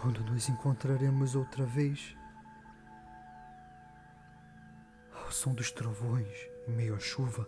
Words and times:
Quando 0.00 0.24
nos 0.24 0.48
encontraremos 0.48 1.34
outra 1.34 1.66
vez? 1.66 2.16
Ao 5.12 5.30
som 5.30 5.52
dos 5.52 5.70
trovões 5.70 6.34
em 6.66 6.72
meio 6.72 6.94
à 6.94 6.98
chuva? 6.98 7.46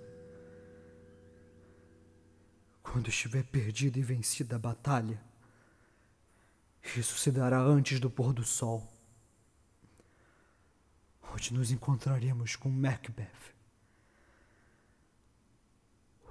Quando 2.83 3.09
estiver 3.09 3.43
perdida 3.45 3.99
e 3.99 4.03
vencida 4.03 4.57
a 4.57 4.59
batalha? 4.59 5.19
Isso 6.95 7.17
se 7.17 7.31
dará 7.31 7.59
antes 7.59 7.99
do 7.99 8.11
pôr 8.11 8.35
do 8.35 8.45
sol. 8.45 8.87
Onde 11.33 11.55
nos 11.55 11.71
encontraremos 11.71 12.55
com 12.55 12.69
Macbeth. 12.69 13.55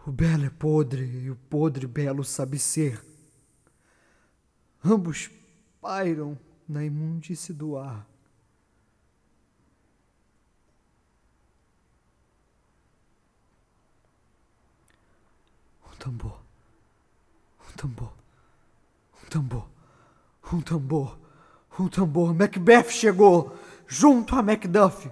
O 0.06 0.12
belo 0.12 0.46
é 0.46 0.52
podre 0.52 1.04
e 1.04 1.32
o 1.32 1.36
podre 1.36 1.88
belo 1.88 2.24
sabe 2.24 2.60
ser. 2.60 3.04
Ambos 4.86 5.32
pairam 5.82 6.38
na 6.70 6.86
imundície 6.86 7.54
do 7.54 7.76
ar. 7.76 8.08
Um 15.92 15.96
tambor, 15.98 16.40
um 17.68 17.72
tambor, 17.76 18.14
um 19.22 19.28
tambor, 19.28 19.68
um 20.54 20.62
tambor, 20.62 21.20
um 21.80 21.88
tambor. 21.90 22.34
Macbeth 22.34 22.90
chegou 22.90 23.58
junto 23.88 24.36
a 24.36 24.42
Macduff. 24.42 25.12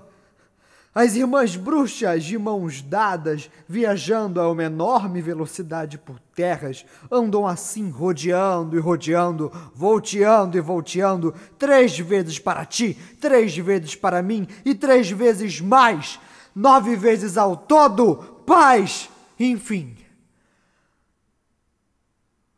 As 0.99 1.15
irmãs 1.15 1.55
bruxas, 1.55 2.25
de 2.25 2.37
mãos 2.37 2.81
dadas, 2.81 3.49
viajando 3.69 4.41
a 4.41 4.51
uma 4.51 4.65
enorme 4.65 5.21
velocidade 5.21 5.97
por 5.97 6.19
terras, 6.35 6.85
andam 7.09 7.47
assim, 7.47 7.89
rodeando 7.89 8.75
e 8.75 8.81
rodeando, 8.81 9.49
volteando 9.73 10.57
e 10.57 10.59
volteando, 10.59 11.33
três 11.57 11.97
vezes 11.97 12.37
para 12.37 12.65
ti, 12.65 12.95
três 13.17 13.55
vezes 13.55 13.95
para 13.95 14.21
mim 14.21 14.45
e 14.65 14.75
três 14.75 15.09
vezes 15.09 15.61
mais, 15.61 16.19
nove 16.53 16.97
vezes 16.97 17.37
ao 17.37 17.55
todo, 17.55 18.17
paz, 18.45 19.09
enfim. 19.39 19.95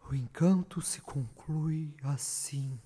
O 0.09 0.16
encanto 0.16 0.81
se 0.81 1.00
conclui 1.00 1.94
assim. 2.03 2.79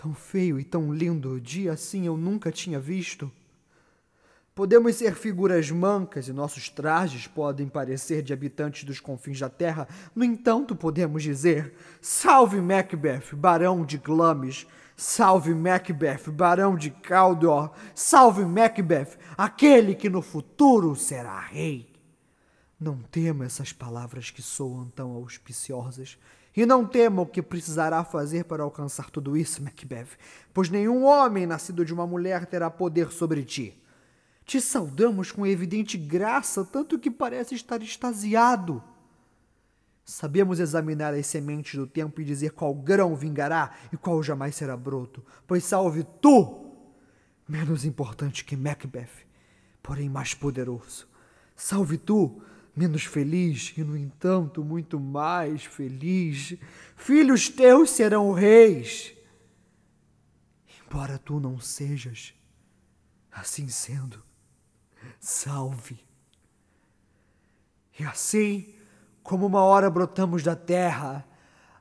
Tão 0.00 0.14
feio 0.14 0.60
e 0.60 0.64
tão 0.64 0.94
lindo, 0.94 1.40
dia 1.40 1.72
assim 1.72 2.06
eu 2.06 2.16
nunca 2.16 2.52
tinha 2.52 2.78
visto. 2.78 3.28
Podemos 4.54 4.94
ser 4.94 5.16
figuras 5.16 5.72
mancas 5.72 6.28
e 6.28 6.32
nossos 6.32 6.68
trajes 6.68 7.26
podem 7.26 7.66
parecer 7.66 8.22
de 8.22 8.32
habitantes 8.32 8.84
dos 8.84 9.00
confins 9.00 9.40
da 9.40 9.48
terra. 9.48 9.88
No 10.14 10.22
entanto, 10.22 10.76
podemos 10.76 11.24
dizer: 11.24 11.74
Salve 12.00 12.60
Macbeth, 12.60 13.34
barão 13.34 13.84
de 13.84 13.98
Glamis! 13.98 14.68
Salve 14.96 15.52
Macbeth, 15.52 16.30
barão 16.30 16.76
de 16.76 16.90
Caldor! 16.90 17.72
Salve 17.92 18.44
Macbeth, 18.44 19.18
aquele 19.36 19.96
que 19.96 20.08
no 20.08 20.22
futuro 20.22 20.94
será 20.94 21.40
rei! 21.40 21.92
Não 22.78 22.98
temo 23.10 23.42
essas 23.42 23.72
palavras 23.72 24.30
que 24.30 24.42
soam 24.42 24.88
tão 24.90 25.10
auspiciosas 25.14 26.16
e 26.56 26.66
não 26.66 26.84
tema 26.84 27.22
o 27.22 27.26
que 27.26 27.42
precisará 27.42 28.02
fazer 28.04 28.44
para 28.44 28.62
alcançar 28.62 29.10
tudo 29.10 29.36
isso, 29.36 29.62
Macbeth, 29.62 30.08
pois 30.52 30.68
nenhum 30.68 31.04
homem 31.04 31.46
nascido 31.46 31.84
de 31.84 31.94
uma 31.94 32.06
mulher 32.06 32.46
terá 32.46 32.70
poder 32.70 33.12
sobre 33.12 33.44
ti. 33.44 33.80
Te 34.44 34.60
saudamos 34.60 35.30
com 35.30 35.46
evidente 35.46 35.96
graça, 35.96 36.64
tanto 36.64 36.98
que 36.98 37.10
parece 37.10 37.54
estar 37.54 37.82
extasiado. 37.82 38.82
Sabemos 40.04 40.58
examinar 40.58 41.12
as 41.12 41.26
sementes 41.26 41.74
do 41.74 41.86
tempo 41.86 42.18
e 42.18 42.24
dizer 42.24 42.52
qual 42.52 42.74
grão 42.74 43.14
vingará 43.14 43.74
e 43.92 43.96
qual 43.98 44.22
jamais 44.22 44.56
será 44.56 44.74
broto, 44.74 45.22
pois 45.46 45.64
salve 45.64 46.02
tu, 46.22 46.66
menos 47.46 47.84
importante 47.84 48.42
que 48.42 48.56
Macbeth, 48.56 49.26
porém 49.82 50.08
mais 50.08 50.32
poderoso. 50.32 51.06
Salve 51.54 51.98
tu, 51.98 52.40
menos 52.78 53.04
feliz 53.04 53.74
e, 53.76 53.82
no 53.82 53.96
entanto, 53.96 54.64
muito 54.64 55.00
mais 55.00 55.64
feliz. 55.64 56.56
Filhos 56.96 57.48
teus 57.48 57.90
serão 57.90 58.32
reis. 58.32 59.12
Embora 60.86 61.18
tu 61.18 61.40
não 61.40 61.58
sejas, 61.58 62.32
assim 63.32 63.68
sendo, 63.68 64.22
salve. 65.18 65.98
E 67.98 68.04
assim, 68.04 68.74
como 69.24 69.44
uma 69.44 69.60
hora 69.62 69.90
brotamos 69.90 70.44
da 70.44 70.54
terra, 70.54 71.26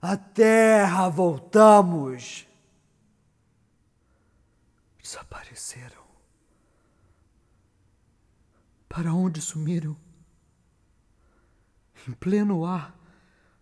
a 0.01 0.17
terra 0.17 1.07
voltamos. 1.09 2.47
Desapareceram. 5.01 6.07
Para 8.89 9.13
onde 9.13 9.39
sumiram? 9.39 10.06
Em 12.07 12.13
pleno 12.13 12.63
ar, 12.63 12.97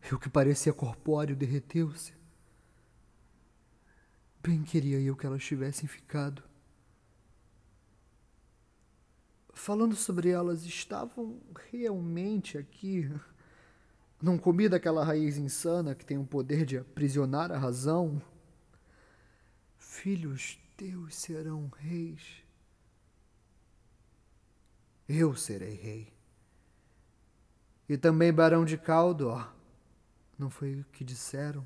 e 0.04 0.14
o 0.14 0.20
que 0.20 0.30
parecia 0.30 0.72
corpóreo 0.72 1.36
derreteu-se. 1.36 2.14
Bem 4.44 4.62
queria 4.62 5.00
eu 5.00 5.16
que 5.16 5.26
elas 5.26 5.44
tivessem 5.44 5.88
ficado. 5.88 6.44
Falando 9.52 9.96
sobre 9.96 10.30
elas, 10.30 10.64
estavam 10.64 11.42
realmente 11.72 12.56
aqui. 12.56 13.10
Não 14.22 14.38
comi 14.38 14.70
daquela 14.70 15.04
raiz 15.04 15.38
insana 15.38 15.96
que 15.96 16.06
tem 16.06 16.20
o 16.20 16.28
poder 16.28 16.66
de 16.66 16.78
aprisionar 16.78 17.52
a 17.52 17.58
razão. 17.58 18.22
Filhos 19.80 20.60
teus 20.78 21.16
serão 21.16 21.72
reis. 21.80 22.44
Eu 25.08 25.36
serei 25.36 25.74
rei 25.74 26.15
e 27.88 27.98
também 27.98 28.34
Barão 28.34 28.66
de 28.66 28.78
Caldor. 28.78 29.48
Não 30.38 30.50
foi 30.50 30.76
o 30.76 30.86
que 30.92 31.04
disseram? 31.04 31.66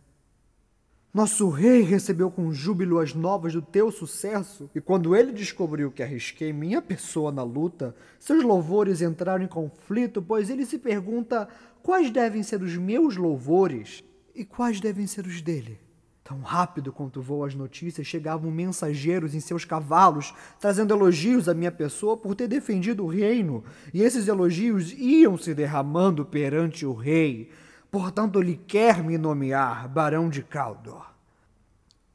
Nosso 1.12 1.50
rei 1.50 1.82
recebeu 1.82 2.30
com 2.30 2.54
júbilo 2.54 3.00
as 3.00 3.16
novas 3.16 3.54
do 3.54 3.64
teu 3.64 3.92
sucesso, 3.92 4.70
e 4.76 4.80
quando 4.80 5.16
ele 5.16 5.32
descobriu 5.32 5.92
que 5.92 6.04
arrisquei 6.04 6.54
minha 6.54 6.84
pessoa 6.84 7.32
na 7.32 7.42
luta, 7.42 7.96
seus 8.20 8.44
louvores 8.44 9.02
entraram 9.02 9.44
em 9.44 9.48
conflito, 9.48 10.22
pois 10.22 10.52
ele 10.52 10.68
se 10.68 10.78
pergunta 10.78 11.50
quais 11.82 12.12
devem 12.12 12.44
ser 12.44 12.62
os 12.62 12.78
meus 12.78 13.18
louvores 13.18 14.04
e 14.36 14.46
quais 14.46 14.80
devem 14.80 15.08
ser 15.08 15.26
os 15.26 15.42
dele. 15.42 15.80
Tão 16.30 16.42
rápido 16.42 16.94
quanto 16.94 17.24
voam 17.24 17.44
as 17.44 17.56
notícias, 17.56 18.06
chegavam 18.06 18.52
mensageiros 18.52 19.34
em 19.34 19.40
seus 19.40 19.66
cavalos, 19.66 20.32
trazendo 20.60 20.94
elogios 20.94 21.50
à 21.50 21.56
minha 21.56 21.72
pessoa 21.72 22.16
por 22.16 22.36
ter 22.36 22.48
defendido 22.48 23.04
o 23.04 23.08
reino, 23.08 23.64
e 23.92 24.04
esses 24.04 24.28
elogios 24.28 24.94
iam 24.94 25.40
se 25.40 25.56
derramando 25.56 26.24
perante 26.24 26.86
o 26.86 26.94
rei. 26.94 27.50
Portanto, 27.90 28.40
ele 28.40 28.62
quer 28.68 29.04
me 29.04 29.18
nomear 29.18 29.90
Barão 29.90 30.30
de 30.30 30.44
Caldor. 30.44 31.12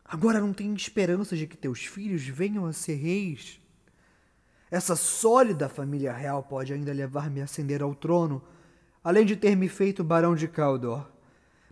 Agora 0.04 0.40
não 0.40 0.52
tenho 0.52 0.76
esperanças 0.76 1.36
de 1.36 1.48
que 1.48 1.56
teus 1.56 1.84
filhos 1.84 2.24
venham 2.24 2.66
a 2.66 2.72
ser 2.72 2.94
reis. 2.94 3.60
Essa 4.70 4.94
sólida 4.94 5.68
família 5.68 6.12
real 6.12 6.44
pode 6.44 6.72
ainda 6.72 6.92
levar-me 6.92 7.40
a 7.40 7.44
ascender 7.46 7.82
ao 7.82 7.96
trono, 7.96 8.40
além 9.02 9.26
de 9.26 9.34
ter 9.34 9.56
me 9.56 9.68
feito 9.68 10.04
Barão 10.04 10.36
de 10.36 10.46
Caldor. 10.46 11.13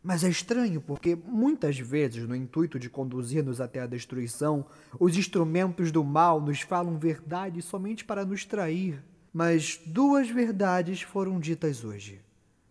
Mas 0.03 0.25
é 0.25 0.29
estranho 0.29 0.81
porque 0.81 1.15
muitas 1.15 1.79
vezes, 1.79 2.27
no 2.27 2.35
intuito 2.35 2.79
de 2.79 2.91
conduzir-nos 2.91 3.61
até 3.61 3.81
a 3.81 3.87
destruição, 3.87 4.67
os 4.99 5.17
instrumentos 5.17 5.93
do 5.93 6.03
mal 6.03 6.41
nos 6.41 6.61
falam 6.61 6.99
verdades 6.99 7.65
somente 7.65 8.05
para 8.05 8.25
nos 8.25 8.45
trair. 8.45 9.03
Mas 9.33 9.81
duas 9.87 10.29
verdades 10.29 11.03
foram 11.03 11.39
ditas 11.39 11.85
hoje. 11.85 12.21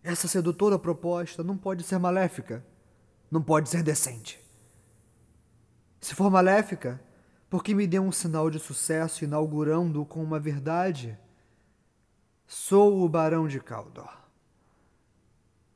Essa 0.02 0.28
sedutora 0.28 0.78
proposta 0.78 1.42
não 1.42 1.56
pode 1.56 1.84
ser 1.84 1.98
maléfica, 1.98 2.64
não 3.30 3.40
pode 3.40 3.70
ser 3.70 3.82
decente. 3.82 4.38
Se 6.00 6.14
for 6.14 6.30
maléfica, 6.30 7.00
por 7.48 7.64
que 7.64 7.74
me 7.74 7.86
dê 7.86 7.98
um 7.98 8.12
sinal 8.12 8.50
de 8.50 8.58
sucesso 8.58 9.24
inaugurando 9.24 10.04
com 10.04 10.22
uma 10.22 10.38
verdade? 10.38 11.18
Sou 12.46 13.02
o 13.02 13.08
Barão 13.08 13.48
de 13.48 13.58
Caldor. 13.58 14.12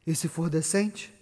E 0.07 0.15
se 0.15 0.29
for 0.29 0.51
decente? 0.51 1.16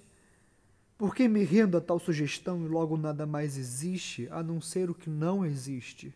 Por 0.96 1.14
que 1.14 1.26
me 1.29 1.43
rendo 1.44 1.76
a 1.76 1.81
tal 1.81 1.99
sugestão 1.99 2.64
e 2.64 2.69
logo 2.69 2.96
nada 2.96 3.26
mais 3.26 3.56
existe 3.56 4.29
a 4.31 4.43
não 4.43 4.61
ser 4.61 4.91
o 4.91 4.94
que 4.94 5.11
não 5.11 5.44
existe? 5.44 6.14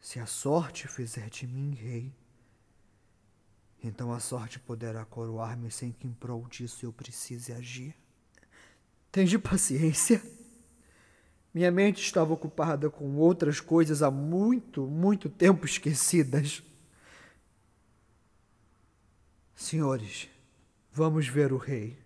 Se 0.00 0.18
a 0.18 0.26
sorte 0.26 0.86
fizer 0.86 1.28
de 1.30 1.46
mim 1.46 1.74
rei, 1.74 2.12
então 3.82 4.12
a 4.12 4.20
sorte 4.20 4.58
poderá 4.60 5.04
coroar-me 5.04 5.70
sem 5.70 5.90
que 5.90 6.06
em 6.06 6.12
prol 6.12 6.46
disso 6.48 6.86
eu 6.86 6.92
precise 6.92 7.52
agir. 7.52 7.94
Tende 9.10 9.38
paciência. 9.38 10.22
Minha 11.52 11.70
mente 11.70 12.02
estava 12.02 12.32
ocupada 12.32 12.88
com 12.88 13.16
outras 13.16 13.60
coisas 13.60 14.02
há 14.02 14.10
muito, 14.10 14.86
muito 14.86 15.28
tempo 15.28 15.66
esquecidas. 15.66 16.62
Senhores, 19.54 20.28
Vamos 20.94 21.26
ver 21.26 21.54
o 21.54 21.56
rei. 21.56 22.01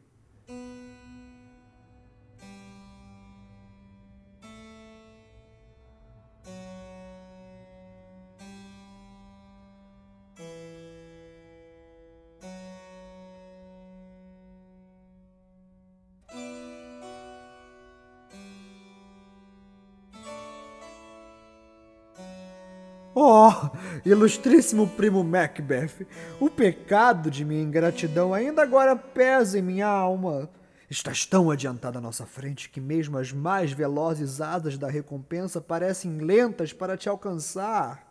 Ilustríssimo 24.06 24.87
primo 24.87 25.25
Macbeth, 25.25 26.06
o 26.38 26.49
pecado 26.49 27.29
de 27.29 27.44
minha 27.44 27.61
ingratidão 27.61 28.32
ainda 28.32 28.62
agora 28.62 28.94
pesa 28.94 29.58
em 29.58 29.62
minha 29.62 29.88
alma. 29.88 30.49
Estás 30.88 31.26
tão 31.26 31.50
adiantado 31.50 31.99
à 31.99 32.00
nossa 32.00 32.25
frente 32.25 32.70
que 32.70 32.81
mesmo 32.81 33.19
as 33.19 33.32
mais 33.32 33.73
velozes 33.73 34.41
asas 34.41 34.79
da 34.79 34.88
recompensa 34.88 35.61
parecem 35.61 36.19
lentas 36.19 36.73
para 36.73 36.97
te 36.97 37.08
alcançar. 37.08 38.06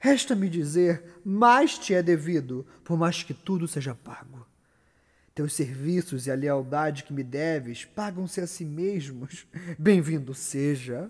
Resta-me 0.00 0.48
dizer, 0.48 1.20
mais 1.24 1.78
te 1.78 1.94
é 1.94 2.02
devido, 2.02 2.66
por 2.82 2.98
mais 2.98 3.22
que 3.22 3.32
tudo 3.32 3.68
seja 3.68 3.94
pago. 3.94 4.44
Teus 5.32 5.54
serviços 5.54 6.26
e 6.26 6.32
a 6.32 6.34
lealdade 6.34 7.04
que 7.04 7.12
me 7.12 7.22
deves 7.22 7.84
pagam-se 7.84 8.40
a 8.40 8.46
si 8.48 8.64
mesmos. 8.64 9.46
Bem-vindo 9.78 10.34
seja. 10.34 11.08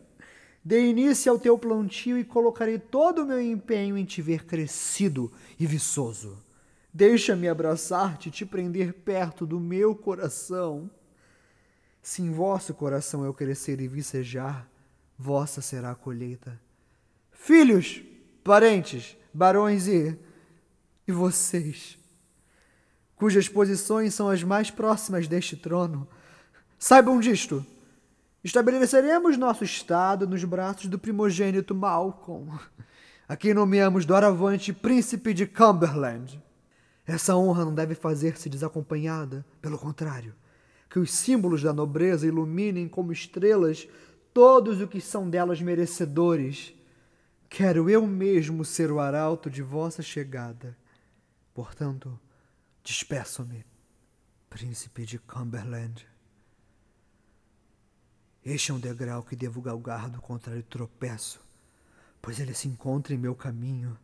Dê 0.64 0.86
início 0.86 1.32
ao 1.32 1.38
teu 1.38 1.58
plantio 1.58 2.16
e 2.16 2.24
colocarei 2.24 2.78
todo 2.78 3.22
o 3.22 3.26
meu 3.26 3.40
empenho 3.40 3.98
em 3.98 4.04
te 4.04 4.22
ver 4.22 4.44
crescido 4.44 5.32
e 5.58 5.66
viçoso. 5.66 6.38
Deixa-me 6.94 7.48
abraçar-te 7.48 8.28
e 8.28 8.32
te 8.32 8.46
prender 8.46 8.92
perto 8.92 9.44
do 9.44 9.58
meu 9.58 9.94
coração. 9.94 10.88
Se 12.00 12.22
em 12.22 12.30
vosso 12.30 12.74
coração 12.74 13.24
eu 13.24 13.34
crescer 13.34 13.80
e 13.80 13.88
vicejar, 13.88 14.68
vossa 15.18 15.60
será 15.60 15.90
a 15.92 15.96
colheita. 15.96 16.60
Filhos, 17.32 18.00
parentes, 18.44 19.16
barões 19.34 19.88
e. 19.88 20.16
e 21.08 21.12
vocês, 21.12 21.98
cujas 23.16 23.48
posições 23.48 24.14
são 24.14 24.28
as 24.28 24.44
mais 24.44 24.70
próximas 24.70 25.26
deste 25.26 25.56
trono, 25.56 26.06
saibam 26.78 27.18
disto 27.18 27.64
Estabeleceremos 28.44 29.36
nosso 29.36 29.62
Estado 29.62 30.26
nos 30.26 30.42
braços 30.42 30.88
do 30.88 30.98
primogênito 30.98 31.76
Malcolm, 31.76 32.58
a 33.28 33.36
quem 33.36 33.54
nomeamos 33.54 34.04
doravante 34.04 34.72
Príncipe 34.72 35.32
de 35.32 35.46
Cumberland. 35.46 36.42
Essa 37.06 37.36
honra 37.36 37.64
não 37.64 37.72
deve 37.72 37.94
fazer-se 37.94 38.48
desacompanhada, 38.48 39.46
pelo 39.60 39.78
contrário, 39.78 40.34
que 40.90 40.98
os 40.98 41.12
símbolos 41.12 41.62
da 41.62 41.72
nobreza 41.72 42.26
iluminem 42.26 42.88
como 42.88 43.12
estrelas 43.12 43.86
todos 44.34 44.80
os 44.80 44.88
que 44.88 45.00
são 45.00 45.30
delas 45.30 45.62
merecedores. 45.62 46.74
Quero 47.48 47.88
eu 47.88 48.04
mesmo 48.08 48.64
ser 48.64 48.90
o 48.90 48.98
arauto 48.98 49.48
de 49.48 49.62
vossa 49.62 50.02
chegada. 50.02 50.76
Portanto, 51.54 52.18
despeço-me, 52.82 53.64
Príncipe 54.50 55.06
de 55.06 55.20
Cumberland. 55.20 56.11
Este 58.44 58.72
é 58.72 58.74
um 58.74 58.80
degrau 58.80 59.22
que 59.22 59.36
devo 59.36 59.60
galgar 59.60 60.10
do 60.10 60.20
contrário 60.20 60.62
tropeço, 60.64 61.40
pois 62.20 62.40
ele 62.40 62.54
se 62.54 62.66
encontra 62.66 63.14
em 63.14 63.18
meu 63.18 63.34
caminho. 63.34 63.96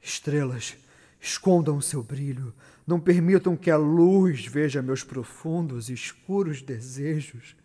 Estrelas, 0.00 0.76
escondam 1.20 1.76
o 1.76 1.82
seu 1.82 2.02
brilho, 2.02 2.54
não 2.86 3.00
permitam 3.00 3.56
que 3.56 3.70
a 3.70 3.76
luz 3.76 4.46
veja 4.46 4.80
meus 4.80 5.02
profundos 5.02 5.90
e 5.90 5.92
escuros 5.92 6.62
desejos, 6.62 7.56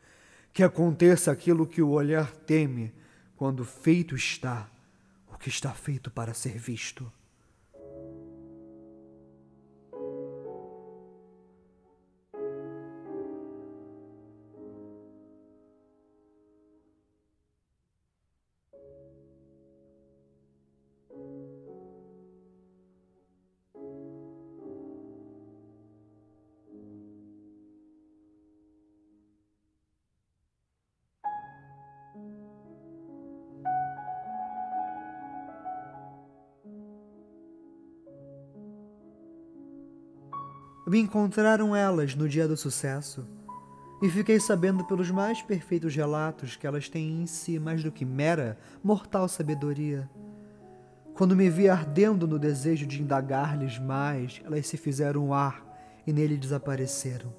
que 0.51 0.63
aconteça 0.63 1.31
aquilo 1.31 1.67
que 1.67 1.81
o 1.81 1.89
olhar 1.89 2.31
teme 2.31 2.93
quando 3.35 3.63
feito 3.63 4.15
está 4.15 4.69
o 5.27 5.37
que 5.37 5.49
está 5.49 5.71
feito 5.73 6.09
para 6.09 6.33
ser 6.33 6.57
visto. 6.57 7.11
Me 40.95 41.01
encontraram 41.01 41.75
elas 41.75 42.15
no 42.15 42.25
dia 42.25 42.47
do 42.47 42.55
sucesso, 42.55 43.27
e 44.01 44.09
fiquei 44.09 44.39
sabendo 44.39 44.85
pelos 44.85 45.11
mais 45.11 45.41
perfeitos 45.41 45.93
relatos 45.93 46.55
que 46.55 46.65
elas 46.65 46.87
têm 46.87 47.21
em 47.21 47.27
si 47.27 47.59
mais 47.59 47.83
do 47.83 47.91
que 47.91 48.05
mera 48.05 48.57
mortal 48.81 49.27
sabedoria. 49.27 50.09
Quando 51.13 51.35
me 51.35 51.49
vi 51.49 51.67
ardendo 51.67 52.25
no 52.25 52.39
desejo 52.39 52.85
de 52.85 53.01
indagar-lhes 53.01 53.77
mais, 53.77 54.41
elas 54.45 54.67
se 54.67 54.77
fizeram 54.77 55.33
ar 55.33 55.65
e 56.07 56.13
nele 56.13 56.37
desapareceram. 56.37 57.33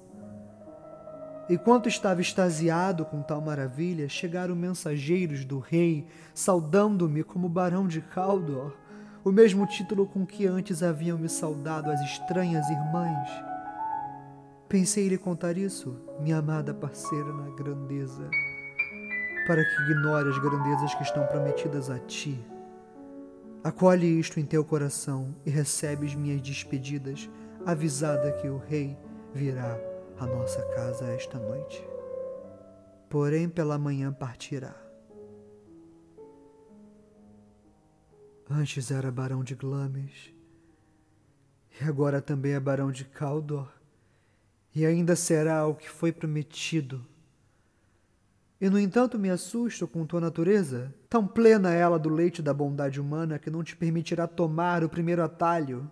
Enquanto 1.49 1.89
estava 1.89 2.21
extasiado 2.21 3.05
com 3.05 3.23
tal 3.23 3.41
maravilha, 3.41 4.07
chegaram 4.07 4.55
mensageiros 4.55 5.43
do 5.43 5.57
rei, 5.57 6.05
saudando-me 6.31 7.23
como 7.23 7.49
barão 7.49 7.87
de 7.87 8.01
Caldor 8.01 8.77
o 9.27 9.31
mesmo 9.31 9.67
título 9.67 10.07
com 10.07 10.25
que 10.25 10.47
antes 10.47 10.81
haviam 10.81 11.17
me 11.17 11.27
saudado 11.27 11.91
as 11.91 11.99
estranhas 11.99 12.65
irmãs. 12.69 13.29
Pensei 14.69 15.09
lhe 15.09 15.17
contar 15.17 15.57
isso, 15.57 15.99
minha 16.21 16.37
amada 16.37 16.73
parceira 16.73 17.33
na 17.33 17.53
grandeza, 17.53 18.29
para 19.45 19.61
que 19.65 19.91
ignore 19.91 20.29
as 20.29 20.39
grandezas 20.39 20.95
que 20.95 21.03
estão 21.03 21.27
prometidas 21.27 21.89
a 21.89 21.99
ti. 21.99 22.39
Acolhe 23.65 24.17
isto 24.17 24.39
em 24.39 24.45
teu 24.45 24.63
coração 24.63 25.35
e 25.45 25.49
recebes 25.49 26.15
minhas 26.15 26.41
despedidas, 26.41 27.29
avisada 27.65 28.31
que 28.31 28.47
o 28.47 28.57
rei 28.57 28.97
virá 29.33 29.77
à 30.17 30.25
nossa 30.25 30.61
casa 30.67 31.05
esta 31.07 31.37
noite. 31.37 31.85
Porém, 33.09 33.49
pela 33.49 33.77
manhã 33.77 34.13
partirá. 34.13 34.86
Antes 38.49 38.91
era 38.91 39.11
barão 39.11 39.43
de 39.43 39.55
Glamis, 39.55 40.33
e 41.81 41.83
agora 41.83 42.21
também 42.21 42.53
é 42.53 42.59
barão 42.59 42.89
de 42.89 43.03
Caldor, 43.03 43.67
e 44.73 44.85
ainda 44.85 45.17
será 45.17 45.67
o 45.67 45.75
que 45.75 45.89
foi 45.89 46.13
prometido. 46.13 47.05
E 48.61 48.69
no 48.69 48.79
entanto 48.79 49.19
me 49.19 49.29
assusto 49.29 49.85
com 49.85 50.05
tua 50.05 50.21
natureza, 50.21 50.95
tão 51.09 51.27
plena 51.27 51.73
ela 51.73 51.99
do 51.99 52.07
leite 52.07 52.41
da 52.41 52.53
bondade 52.53 53.01
humana 53.01 53.37
que 53.37 53.49
não 53.49 53.65
te 53.65 53.75
permitirá 53.75 54.25
tomar 54.25 54.81
o 54.81 54.89
primeiro 54.89 55.21
atalho. 55.21 55.91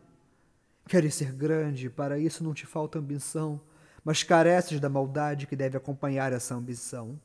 Queres 0.88 1.14
ser 1.14 1.34
grande, 1.34 1.90
para 1.90 2.18
isso 2.18 2.42
não 2.42 2.54
te 2.54 2.66
falta 2.66 3.00
ambição, 3.00 3.60
mas 4.02 4.24
careces 4.24 4.80
da 4.80 4.88
maldade 4.88 5.46
que 5.46 5.58
deve 5.58 5.76
acompanhar 5.76 6.32
essa 6.32 6.56
ambição. 6.56 7.20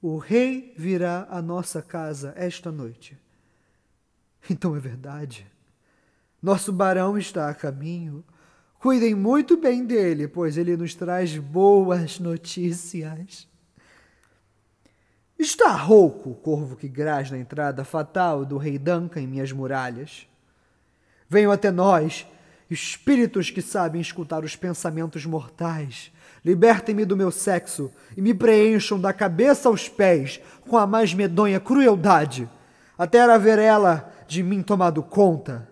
O 0.00 0.16
rei 0.16 0.72
virá 0.78 1.26
à 1.28 1.42
nossa 1.42 1.82
casa 1.82 2.32
esta 2.36 2.70
noite 2.70 3.18
então 4.50 4.76
é 4.76 4.80
verdade. 4.80 5.46
Nosso 6.42 6.72
barão 6.72 7.18
está 7.18 7.48
a 7.48 7.54
caminho. 7.54 8.24
Cuidem 8.78 9.14
muito 9.14 9.56
bem 9.56 9.84
dele, 9.84 10.28
pois 10.28 10.56
ele 10.56 10.76
nos 10.76 10.94
traz 10.94 11.36
boas 11.36 12.20
notícias. 12.20 13.48
Está 15.38 15.70
rouco 15.72 16.30
o 16.30 16.34
corvo 16.34 16.76
que 16.76 16.88
graz 16.88 17.30
na 17.30 17.38
entrada 17.38 17.84
fatal 17.84 18.44
do 18.44 18.56
rei 18.56 18.78
Duncan 18.78 19.20
em 19.20 19.26
minhas 19.26 19.52
muralhas. 19.52 20.28
Venham 21.28 21.52
até 21.52 21.70
nós, 21.70 22.26
espíritos 22.70 23.50
que 23.50 23.62
sabem 23.62 24.00
escutar 24.00 24.44
os 24.44 24.56
pensamentos 24.56 25.24
mortais. 25.26 26.12
Libertem-me 26.44 27.04
do 27.04 27.16
meu 27.16 27.30
sexo 27.30 27.90
e 28.16 28.22
me 28.22 28.32
preencham 28.32 29.00
da 29.00 29.12
cabeça 29.12 29.68
aos 29.68 29.88
pés 29.88 30.40
com 30.68 30.76
a 30.76 30.86
mais 30.86 31.12
medonha 31.12 31.60
crueldade, 31.60 32.48
até 32.96 33.20
haver 33.20 33.58
ela 33.58 34.12
de 34.28 34.42
mim 34.42 34.62
tomado 34.62 35.02
conta, 35.02 35.68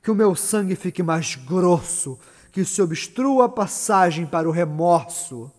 que 0.00 0.10
o 0.10 0.14
meu 0.14 0.34
sangue 0.34 0.76
fique 0.76 1.02
mais 1.02 1.34
grosso, 1.34 2.18
que 2.52 2.64
se 2.64 2.80
obstrua 2.80 3.46
a 3.46 3.48
passagem 3.48 4.24
para 4.24 4.48
o 4.48 4.52
remorso. 4.52 5.50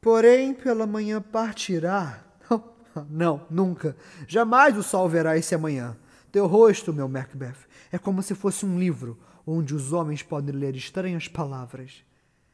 Porém, 0.00 0.52
pela 0.52 0.86
manhã 0.86 1.22
partirá. 1.22 2.22
Não, 3.08 3.46
nunca. 3.48 3.96
Jamais 4.28 4.76
o 4.76 4.82
sol 4.82 5.08
verá 5.08 5.38
esse 5.38 5.54
amanhã. 5.54 5.96
Teu 6.30 6.46
rosto, 6.46 6.92
meu 6.92 7.08
Macbeth, 7.08 7.66
é 7.90 7.98
como 7.98 8.22
se 8.22 8.34
fosse 8.34 8.66
um 8.66 8.78
livro 8.78 9.18
onde 9.46 9.74
os 9.74 9.92
homens 9.92 10.22
podem 10.22 10.54
ler 10.54 10.76
estranhas 10.76 11.28
palavras. 11.28 12.04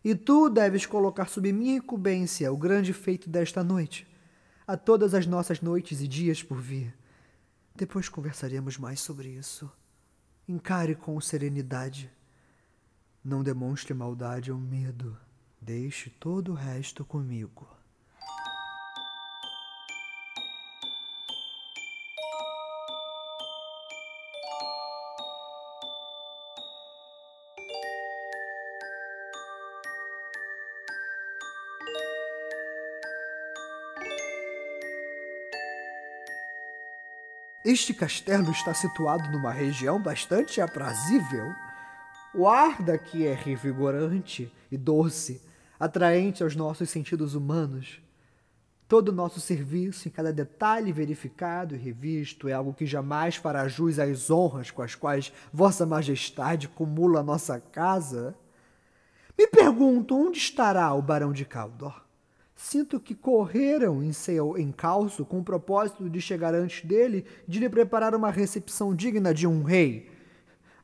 E 0.05 0.15
tu 0.15 0.49
deves 0.49 0.87
colocar 0.87 1.29
sob 1.29 1.53
minha 1.53 1.77
incumbência 1.77 2.53
o 2.53 2.57
grande 2.57 2.93
feito 2.93 3.29
desta 3.29 3.65
noite, 3.65 4.07
a 4.67 4.77
todas 4.77 5.15
as 5.15 5.27
nossas 5.27 5.61
noites 5.61 6.01
e 6.01 6.07
dias 6.07 6.43
por 6.43 6.61
vir. 6.61 6.95
Depois 7.79 8.09
conversaremos 8.09 8.77
mais 8.77 8.99
sobre 8.99 9.29
isso. 9.29 9.71
Encare 10.49 10.97
com 10.97 11.21
serenidade. 11.21 12.11
Não 13.25 13.41
demonstre 13.41 13.95
maldade 13.95 14.51
ou 14.51 14.59
medo. 14.59 15.17
Deixe 15.61 16.11
todo 16.11 16.51
o 16.51 16.55
resto 16.57 17.05
comigo. 17.05 17.69
Este 37.71 37.93
castelo 37.93 38.51
está 38.51 38.73
situado 38.73 39.31
numa 39.31 39.53
região 39.53 40.03
bastante 40.03 40.59
aprazível. 40.59 41.45
O 42.35 42.49
ar 42.49 42.83
daqui 42.83 43.27
é 43.27 43.35
revigorante 43.35 44.51
e 44.73 44.79
doce, 44.79 45.43
atraente 45.79 46.43
aos 46.43 46.57
nossos 46.57 46.89
sentidos 46.89 47.35
humanos. 47.35 48.01
Todo 48.89 49.11
o 49.11 49.15
nosso 49.15 49.39
serviço, 49.39 50.09
em 50.09 50.11
cada 50.11 50.33
detalhe 50.33 50.95
verificado 50.95 51.75
e 51.75 51.79
revisto, 51.79 52.49
é 52.49 52.55
algo 52.55 52.73
que 52.73 52.87
jamais 52.87 53.37
fará 53.37 53.69
jus 53.69 53.99
às 53.99 54.31
honras 54.31 54.71
com 54.71 54.81
as 54.81 54.95
quais 54.95 55.31
Vossa 55.53 55.85
Majestade 55.85 56.69
cumula 56.69 57.21
a 57.21 57.23
nossa 57.23 57.61
casa. 57.61 58.35
Me 59.37 59.47
pergunto 59.47 60.17
onde 60.17 60.39
estará 60.39 60.95
o 60.95 61.03
Barão 61.03 61.35
de 61.35 61.45
Caldor. 61.45 62.08
Sinto 62.61 62.99
que 62.99 63.15
correram 63.15 64.03
em 64.03 64.13
seu 64.13 64.59
encalço 64.59 65.25
com 65.25 65.39
o 65.39 65.45
propósito 65.45 66.11
de 66.11 66.21
chegar 66.21 66.53
antes 66.57 66.85
dele, 66.85 67.25
de 67.47 67.61
lhe 67.61 67.69
preparar 67.69 68.17
uma 68.17 68.33
recepção 68.33 68.93
digna 68.93 69.33
de 69.33 69.47
um 69.47 69.63
rei. 69.63 70.11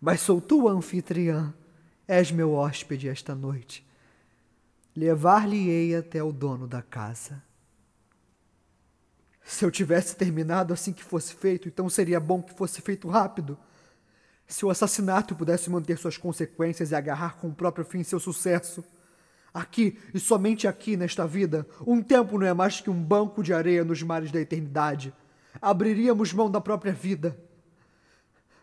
Mas 0.01 0.21
sou 0.21 0.41
tua 0.41 0.71
anfitriã, 0.71 1.53
és 2.07 2.31
meu 2.31 2.53
hóspede 2.53 3.09
esta 3.09 3.35
noite. 3.35 3.85
Levar-lhe-ei 4.95 5.97
até 5.97 6.23
o 6.23 6.31
dono 6.31 6.69
da 6.69 6.81
casa. 6.81 7.43
Se 9.43 9.65
eu 9.65 9.71
tivesse 9.71 10.15
terminado 10.15 10.73
assim 10.73 10.93
que 10.93 11.03
fosse 11.03 11.35
feito, 11.35 11.67
então 11.67 11.91
seria 11.91 12.21
bom 12.21 12.41
que 12.41 12.55
fosse 12.55 12.81
feito 12.81 13.09
rápido. 13.09 13.59
Se 14.47 14.65
o 14.65 14.71
assassinato 14.71 15.35
pudesse 15.35 15.69
manter 15.69 15.99
suas 15.99 16.17
consequências 16.17 16.93
e 16.93 16.95
agarrar 16.95 17.37
com 17.39 17.49
o 17.49 17.55
próprio 17.55 17.85
fim 17.85 18.05
seu 18.05 18.21
sucesso. 18.21 18.85
Aqui 19.55 19.97
e 20.13 20.19
somente 20.19 20.67
aqui 20.67 20.97
nesta 20.97 21.29
vida, 21.29 21.65
um 21.87 22.03
tempo 22.03 22.37
não 22.37 22.45
é 22.45 22.53
mais 22.53 22.81
que 22.81 22.91
um 22.91 23.01
banco 23.01 23.41
de 23.41 23.55
areia 23.55 23.85
nos 23.85 24.03
mares 24.03 24.33
da 24.33 24.41
eternidade. 24.41 25.15
Abriríamos 25.63 26.33
mão 26.33 26.51
da 26.51 26.61
própria 26.61 26.93
vida. 26.93 27.39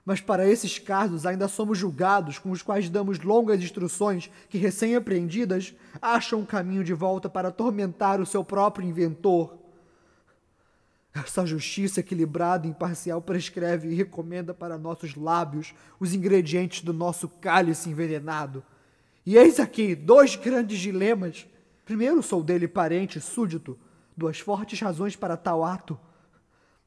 Mas 0.04 0.20
para 0.20 0.46
esses 0.46 0.78
casos 0.80 1.26
ainda 1.26 1.48
somos 1.48 1.78
julgados, 1.78 2.38
com 2.38 2.52
os 2.52 2.62
quais 2.62 2.90
damos 2.90 3.20
longas 3.22 3.62
instruções 3.62 4.30
que, 4.50 4.58
recém-apreendidas, 4.58 5.74
acham 6.02 6.40
um 6.40 6.46
caminho 6.46 6.84
de 6.84 6.94
volta 6.94 7.30
para 7.30 7.48
atormentar 7.48 8.20
o 8.20 8.26
seu 8.26 8.44
próprio 8.44 8.86
inventor. 8.86 9.58
Essa 11.14 11.46
justiça 11.46 12.02
equilibrada 12.02 12.68
e 12.68 12.72
imparcial 12.72 13.22
prescreve 13.22 13.90
e 13.90 13.96
recomenda 13.96 14.54
para 14.54 14.78
nossos 14.78 15.16
lábios 15.16 15.74
os 16.00 16.14
ingredientes 16.14 16.84
do 16.84 16.92
nosso 16.92 17.30
cálice 17.30 17.90
envenenado 17.90 18.62
e 19.26 19.38
eis 19.38 19.60
aqui 19.60 19.96
dois 19.96 20.36
grandes 20.36 20.80
dilemas. 20.80 21.48
Primeiro, 21.86 22.24
sou 22.24 22.44
dele 22.44 22.68
parente, 22.68 23.20
súdito, 23.20 23.78
duas 24.16 24.40
fortes 24.40 24.80
razões 24.80 25.16
para 25.16 25.38
tal 25.38 25.64
ato. 25.64 26.00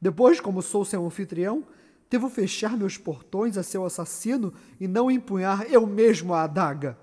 Depois, 0.01 0.41
como 0.41 0.63
sou 0.63 0.85
seu 0.85 1.05
anfitrião, 1.05 1.65
devo 2.11 2.29
fechar 2.29 2.77
meus 2.77 2.97
portões 2.97 3.57
a 3.57 3.63
seu 3.63 3.85
assassino 3.85 4.53
e 4.81 4.87
não 4.87 5.11
empunhar 5.11 5.67
eu 5.71 5.87
mesmo 5.87 6.35
a 6.35 6.43
adaga. 6.43 6.99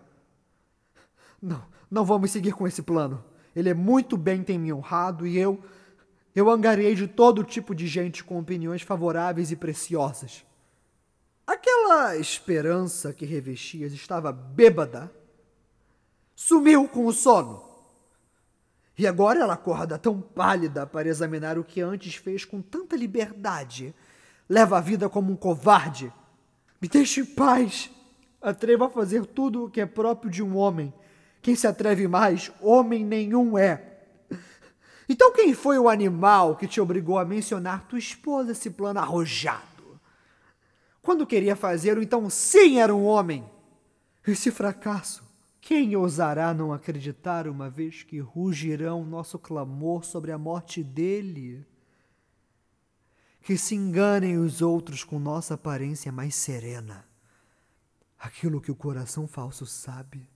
Não, 1.42 1.64
não 1.90 2.06
vamos 2.06 2.32
seguir 2.32 2.54
com 2.54 2.68
esse 2.68 2.82
plano. 2.82 3.24
Ele 3.56 3.70
é 3.70 3.74
muito 3.74 4.16
bem 4.18 4.44
tem 4.44 4.60
me 4.60 4.72
honrado 4.72 5.26
e 5.26 5.38
eu 5.38 5.62
eu 6.34 6.50
angariei 6.50 6.96
de 6.96 7.08
todo 7.08 7.44
tipo 7.44 7.76
de 7.76 7.88
gente 7.88 8.24
com 8.24 8.40
opiniões 8.40 8.82
favoráveis 8.82 9.52
e 9.52 9.56
preciosas. 9.56 10.46
Aquela 11.46 12.16
esperança 12.16 13.14
que 13.14 13.26
revestias 13.26 13.92
estava 13.92 14.32
bêbada 14.32 15.12
sumiu 16.42 16.88
com 16.88 17.06
o 17.06 17.14
sono. 17.14 17.62
E 18.98 19.06
agora 19.06 19.42
ela 19.42 19.54
acorda 19.54 19.98
tão 19.98 20.20
pálida 20.20 20.88
para 20.88 21.08
examinar 21.08 21.58
o 21.58 21.64
que 21.64 21.82
antes 21.82 22.16
fez 22.16 22.44
com 22.44 22.62
tanta 22.62 22.96
liberdade. 22.96 23.94
Leva 24.50 24.78
a 24.78 24.82
vida 24.82 25.08
como 25.08 25.32
um 25.32 25.36
covarde. 25.36 26.12
Me 26.82 26.88
deixe 26.88 27.22
em 27.22 27.26
paz. 27.26 27.92
Atrevo 28.42 28.86
a 28.86 28.90
fazer 28.90 29.24
tudo 29.26 29.66
o 29.66 29.70
que 29.70 29.82
é 29.82 29.86
próprio 29.86 30.32
de 30.32 30.42
um 30.42 30.58
homem. 30.58 30.92
Quem 31.44 31.56
se 31.56 31.68
atreve 31.68 32.08
mais, 32.08 32.52
homem 32.60 33.06
nenhum 33.06 33.56
é. 33.58 34.00
Então 35.08 35.34
quem 35.34 35.54
foi 35.54 35.78
o 35.78 35.90
animal 35.90 36.56
que 36.56 36.68
te 36.68 36.82
obrigou 36.82 37.20
a 37.20 37.26
mencionar 37.26 37.86
tua 37.88 38.00
esposa 38.00 38.54
esse 38.54 38.70
plano 38.72 39.00
arrojado? 39.00 40.00
Quando 41.02 41.28
queria 41.28 41.56
fazer, 41.56 41.98
então 41.98 42.30
sim 42.30 42.80
era 42.80 42.96
um 42.96 43.06
homem. 43.06 43.48
Esse 44.26 44.50
fracasso 44.52 45.31
quem 45.62 45.96
ousará 45.96 46.56
não 46.56 46.74
acreditar 46.74 47.48
uma 47.48 47.70
vez 47.70 48.02
que 48.02 48.20
rugirão 48.20 49.06
nosso 49.06 49.38
clamor 49.38 50.04
sobre 50.04 50.32
a 50.32 50.38
morte 50.38 50.84
dele? 50.84 51.64
Que 53.44 53.56
se 53.56 53.76
enganem 53.76 54.40
os 54.40 54.64
outros 54.64 55.04
com 55.04 55.20
nossa 55.20 55.54
aparência 55.54 56.12
mais 56.12 56.34
serena. 56.34 57.06
Aquilo 58.18 58.60
que 58.60 58.72
o 58.72 58.76
coração 58.76 59.28
falso 59.28 59.68
sabe, 59.68 60.28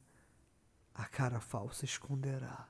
a 0.94 1.05
cara 1.05 1.39
falsa 1.39 1.86
esconderá. 1.86 2.67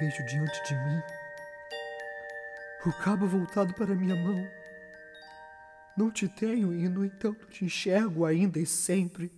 Vejo 0.00 0.24
diante 0.24 0.64
de 0.66 0.74
mim. 0.74 1.02
O 2.86 2.92
cabo 3.04 3.26
voltado 3.26 3.74
para 3.74 3.94
minha 3.94 4.16
mão. 4.16 4.48
Não 5.94 6.10
te 6.10 6.26
tenho 6.26 6.72
e, 6.72 6.88
no 6.88 7.04
entanto, 7.04 7.46
te 7.48 7.66
enxergo 7.66 8.24
ainda 8.24 8.58
e 8.58 8.64
sempre. 8.64 9.30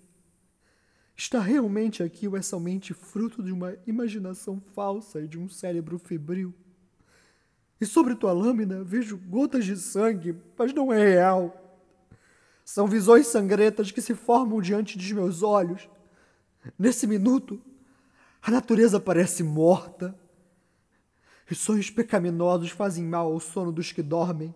Está 1.17 1.41
realmente 1.41 2.01
aqui 2.01 2.29
ou 2.29 2.37
é 2.37 2.43
somente 2.43 2.95
fruto 2.95 3.43
de 3.43 3.51
uma 3.51 3.77
imaginação 3.89 4.63
falsa 4.73 5.21
e 5.21 5.27
de 5.27 5.37
um 5.37 5.49
cérebro 5.49 5.99
febril? 5.99 6.55
E 7.81 7.85
sobre 7.85 8.15
tua 8.15 8.33
lâmina 8.33 8.85
vejo 8.85 9.17
gotas 9.19 9.65
de 9.65 9.77
sangue, 9.77 10.37
mas 10.57 10.73
não 10.73 10.93
é 10.93 11.03
real. 11.03 11.81
São 12.65 12.87
visões 12.87 13.27
sangrentas 13.27 13.91
que 13.91 14.01
se 14.01 14.15
formam 14.15 14.61
diante 14.61 14.97
de 14.97 15.13
meus 15.13 15.43
olhos. 15.43 15.89
Nesse 16.79 17.05
minuto, 17.09 17.61
a 18.41 18.49
natureza 18.49 19.01
parece 19.01 19.43
morta. 19.43 20.22
Os 21.51 21.59
sonhos 21.59 21.91
pecaminosos 21.91 22.71
fazem 22.71 23.05
mal 23.05 23.33
ao 23.33 23.41
sono 23.41 23.73
dos 23.73 23.93
que 23.93 24.03
dormem. 24.03 24.55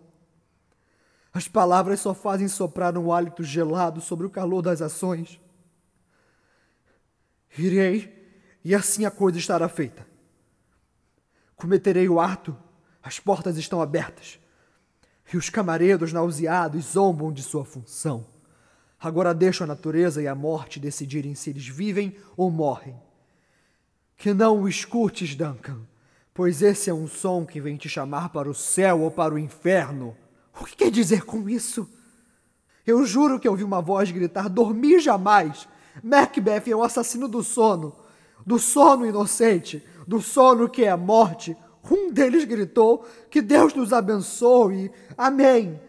As 1.33 1.47
palavras 1.47 1.99
só 1.99 2.13
fazem 2.13 2.47
soprar 2.47 2.97
um 2.97 3.11
hálito 3.11 3.43
gelado 3.43 4.01
sobre 4.01 4.25
o 4.25 4.29
calor 4.29 4.61
das 4.61 4.81
ações. 4.81 5.39
Irei, 7.57 8.13
e 8.63 8.73
assim 8.73 9.05
a 9.05 9.11
coisa 9.11 9.37
estará 9.37 9.69
feita. 9.69 10.07
Cometerei 11.55 12.07
o 12.09 12.19
ato, 12.19 12.57
as 13.01 13.19
portas 13.19 13.57
estão 13.57 13.81
abertas, 13.81 14.39
e 15.31 15.37
os 15.37 15.49
camareiros 15.49 16.13
nauseados 16.13 16.85
zombam 16.85 17.31
de 17.31 17.43
sua 17.43 17.65
função. 17.65 18.25
Agora 18.99 19.33
deixo 19.33 19.63
a 19.63 19.67
natureza 19.67 20.21
e 20.21 20.27
a 20.27 20.35
morte 20.35 20.79
decidirem 20.79 21.35
se 21.35 21.49
eles 21.49 21.67
vivem 21.67 22.17
ou 22.35 22.49
morrem 22.49 22.99
que 24.17 24.33
não 24.33 24.63
o 24.63 24.67
escutes, 24.67 25.35
Duncan, 25.35 25.79
pois 26.37 26.61
esse 26.61 26.87
é 26.87 26.93
um 26.93 27.07
som 27.07 27.43
que 27.43 27.59
vem 27.59 27.75
te 27.77 27.89
chamar 27.89 28.29
para 28.29 28.47
o 28.47 28.53
céu 28.53 29.01
ou 29.01 29.09
para 29.09 29.33
o 29.33 29.39
inferno. 29.39 30.15
O 30.61 30.65
que 30.65 30.75
quer 30.75 30.91
dizer 30.91 31.25
com 31.25 31.49
isso? 31.49 31.89
Eu 32.85 33.03
juro 33.07 33.39
que 33.39 33.49
ouvi 33.49 33.63
uma 33.63 33.81
voz 33.81 34.11
gritar: 34.11 34.47
Dormi 34.47 34.99
jamais! 34.99 35.67
Macbeth 36.03 36.69
é 36.69 36.75
o 36.75 36.83
assassino 36.83 37.27
do 37.27 37.43
sono, 37.43 37.95
do 38.45 38.59
sono 38.59 39.03
inocente, 39.03 39.83
do 40.07 40.21
sono 40.21 40.69
que 40.69 40.83
é 40.83 40.89
a 40.89 40.95
morte. 40.95 41.57
Um 41.89 42.11
deles 42.11 42.45
gritou: 42.45 43.03
Que 43.31 43.41
Deus 43.41 43.73
nos 43.73 43.91
abençoe, 43.91 44.91
amém, 45.17 45.81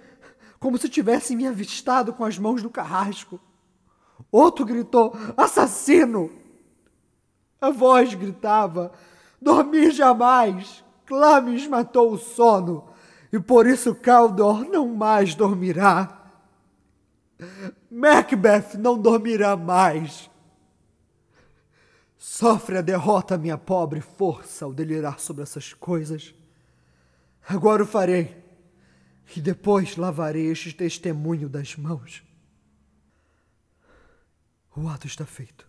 como 0.58 0.78
se 0.78 0.88
tivesse 0.88 1.36
me 1.36 1.46
avistado 1.46 2.10
com 2.10 2.24
as 2.24 2.38
mãos 2.38 2.62
no 2.62 2.70
carrasco. 2.70 3.38
Outro 4.32 4.64
gritou: 4.64 5.14
Assassino! 5.36 6.30
A 7.60 7.70
voz 7.70 8.14
gritava: 8.14 8.92
Dormir 9.40 9.92
jamais! 9.92 10.84
Clames 11.06 11.66
matou 11.66 12.12
o 12.12 12.18
sono, 12.18 12.90
e 13.32 13.40
por 13.40 13.66
isso 13.66 13.94
Caldor 13.94 14.68
não 14.68 14.86
mais 14.88 15.34
dormirá. 15.34 16.30
Macbeth 17.90 18.76
não 18.78 19.00
dormirá 19.00 19.56
mais. 19.56 20.30
Sofre 22.18 22.76
a 22.76 22.82
derrota, 22.82 23.38
minha 23.38 23.56
pobre 23.56 24.00
força, 24.00 24.64
ao 24.64 24.72
delirar 24.72 25.18
sobre 25.18 25.44
essas 25.44 25.72
coisas. 25.72 26.34
Agora 27.48 27.82
o 27.82 27.86
farei, 27.86 28.36
e 29.34 29.40
depois 29.40 29.96
lavarei 29.96 30.50
este 30.50 30.72
testemunho 30.74 31.48
das 31.48 31.76
mãos. 31.76 32.22
O 34.76 34.88
ato 34.88 35.06
está 35.06 35.24
feito. 35.24 35.66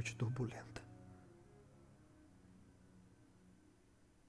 Noite 0.00 0.16
turbulenta. 0.16 0.82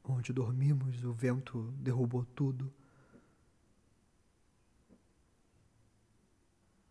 Onde 0.03 0.33
dormimos, 0.33 1.01
o 1.05 1.13
vento 1.13 1.71
derrubou 1.77 2.25
tudo. 2.25 2.73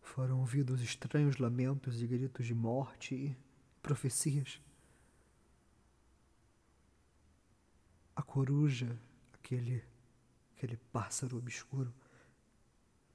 Foram 0.01 0.39
ouvidos 0.39 0.81
estranhos 0.81 1.37
lamentos 1.37 2.01
e 2.01 2.07
gritos 2.07 2.47
de 2.47 2.55
morte 2.55 3.13
e 3.13 3.37
profecias. 3.83 4.59
A 8.15 8.23
coruja, 8.23 8.99
aquele, 9.33 9.83
aquele 10.55 10.77
pássaro 10.91 11.37
obscuro, 11.37 11.93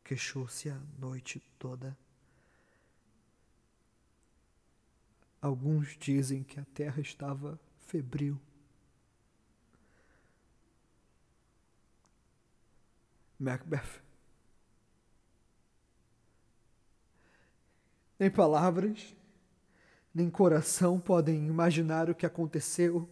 queixou-se 0.04 0.70
a 0.70 0.78
noite 0.96 1.40
toda. 1.58 1.98
Alguns 5.40 5.96
dizem 5.98 6.42
que 6.42 6.58
a 6.58 6.64
terra 6.74 7.00
estava 7.00 7.58
febril. 7.78 8.40
Macbeth. 13.38 14.02
Nem 18.18 18.30
palavras, 18.30 19.14
nem 20.14 20.30
coração 20.30 20.98
podem 20.98 21.46
imaginar 21.46 22.08
o 22.08 22.14
que 22.14 22.24
aconteceu. 22.24 23.08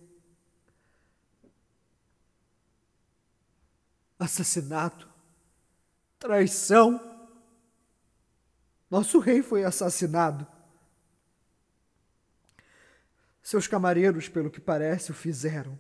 Assassinato, 4.19 5.07
traição. 6.19 6.99
Nosso 8.91 9.19
rei 9.19 9.43
foi 9.43 9.65
assassinado. 9.65 10.54
Seus 13.45 13.67
camareiros, 13.67 14.27
pelo 14.27 14.49
que 14.49 14.59
parece, 14.59 15.11
o 15.11 15.15
fizeram. 15.15 15.79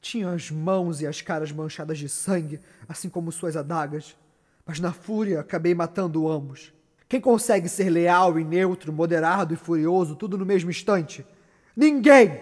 Tinham 0.00 0.32
as 0.32 0.48
mãos 0.48 1.00
e 1.00 1.08
as 1.08 1.20
caras 1.20 1.50
manchadas 1.50 1.98
de 1.98 2.08
sangue, 2.08 2.60
assim 2.88 3.08
como 3.08 3.32
suas 3.32 3.56
adagas. 3.56 4.16
Mas 4.64 4.78
na 4.78 4.92
fúria 4.92 5.40
acabei 5.40 5.74
matando 5.74 6.28
ambos. 6.28 6.72
Quem 7.08 7.20
consegue 7.20 7.68
ser 7.68 7.90
leal 7.90 8.38
e 8.38 8.44
neutro, 8.44 8.92
moderado 8.92 9.52
e 9.52 9.56
furioso, 9.56 10.14
tudo 10.14 10.38
no 10.38 10.46
mesmo 10.46 10.70
instante? 10.70 11.26
Ninguém! 11.74 12.40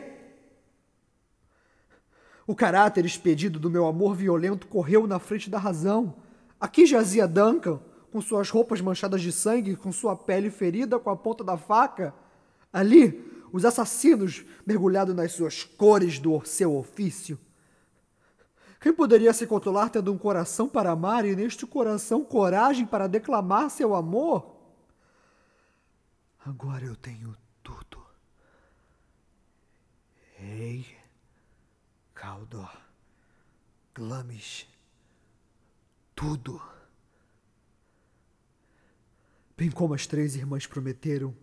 O 2.47 2.55
caráter 2.55 3.07
expedido 3.07 3.59
do 3.59 3.71
meu 3.71 3.87
amor 3.87 4.15
violento 4.15 4.67
correu 4.67 5.07
na 5.07 5.19
frente 5.19 5.49
da 5.49 5.59
razão. 5.59 6.15
Aqui 6.61 6.85
jazia 6.85 7.27
Duncan, 7.27 7.81
com 8.13 8.21
suas 8.21 8.51
roupas 8.51 8.83
manchadas 8.83 9.23
de 9.23 9.33
sangue, 9.33 9.77
com 9.77 9.91
sua 9.91 10.15
pele 10.15 10.51
ferida 10.51 10.99
com 10.99 11.09
a 11.09 11.17
ponta 11.17 11.43
da 11.43 11.57
faca. 11.57 12.13
Ali, 12.71 13.38
os 13.53 13.65
assassinos 13.65 14.45
mergulhados 14.67 15.15
nas 15.15 15.33
suas 15.33 15.65
cores 15.65 16.19
do 16.19 16.45
seu 16.45 16.77
ofício. 16.77 17.39
Quem 18.81 18.93
poderia 18.93 19.33
se 19.33 19.47
controlar 19.47 19.89
tendo 19.89 20.13
um 20.13 20.19
coração 20.19 20.69
para 20.69 20.93
amar 20.93 21.25
e 21.25 21.35
neste 21.35 21.67
coração 21.67 22.25
coragem 22.25 22.87
para 22.87 23.09
declamar 23.09 23.71
seu 23.71 23.95
amor? 23.95 24.57
Agora 26.45 26.85
eu 26.85 26.95
tenho 26.95 27.37
tudo. 27.63 28.07
Rei, 30.37 30.87
Caldor, 32.15 32.73
Glamis, 33.93 34.67
tudo. 36.15 36.63
Bem 39.57 39.73
como 39.73 39.93
as 39.93 40.07
três 40.07 40.37
irmãs 40.37 40.69
prometeram, 40.69 41.35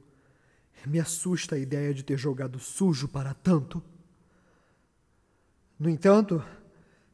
me 0.90 1.00
assusta 1.00 1.56
a 1.56 1.60
ideia 1.60 1.94
de 1.94 2.04
ter 2.04 2.18
jogado 2.18 2.60
sujo 2.60 3.08
para 3.08 3.34
tanto. 3.34 3.84
No 5.80 5.90
entanto, 5.90 6.44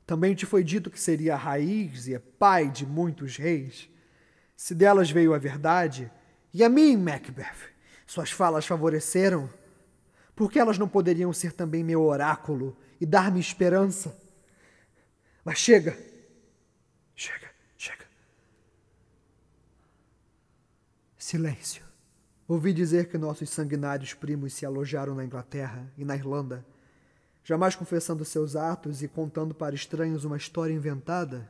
também 0.06 0.36
te 0.36 0.46
foi 0.46 0.64
dito 0.64 0.92
que 0.92 1.00
seria 1.00 1.36
a 1.36 1.38
raiz 1.38 2.08
e 2.08 2.18
pai 2.20 2.70
de 2.70 2.86
muitos 2.86 3.38
reis. 3.38 3.90
Se 4.56 4.76
delas 4.76 5.10
veio 5.10 5.34
a 5.34 5.38
verdade, 5.38 6.12
e 6.54 6.64
a 6.64 6.70
mim, 6.70 6.98
Macbeth, 6.98 7.72
suas 8.06 8.30
falas 8.30 8.66
favoreceram, 8.66 9.50
porque 10.36 10.60
elas 10.60 10.78
não 10.78 10.88
poderiam 10.88 11.32
ser 11.32 11.54
também 11.54 11.84
meu 11.84 12.02
oráculo 12.02 12.78
e 13.00 13.06
dar-me 13.06 13.40
esperança? 13.40 14.20
Mas 15.44 15.58
chega, 15.58 15.98
chega, 17.16 17.50
chega. 17.78 18.06
Silêncio. 21.18 21.91
Ouvi 22.48 22.74
dizer 22.74 23.10
que 23.10 23.18
nossos 23.18 23.50
sanguinários 23.50 24.14
primos 24.14 24.54
se 24.54 24.66
alojaram 24.66 25.16
na 25.16 25.24
Inglaterra 25.24 25.92
e 25.98 26.04
na 26.04 26.16
Irlanda, 26.16 26.66
jamais 27.44 27.76
confessando 27.76 28.26
seus 28.26 28.56
atos 28.56 29.02
e 29.02 29.08
contando 29.08 29.56
para 29.56 29.76
estranhos 29.76 30.26
uma 30.26 30.38
história 30.38 30.74
inventada. 30.74 31.50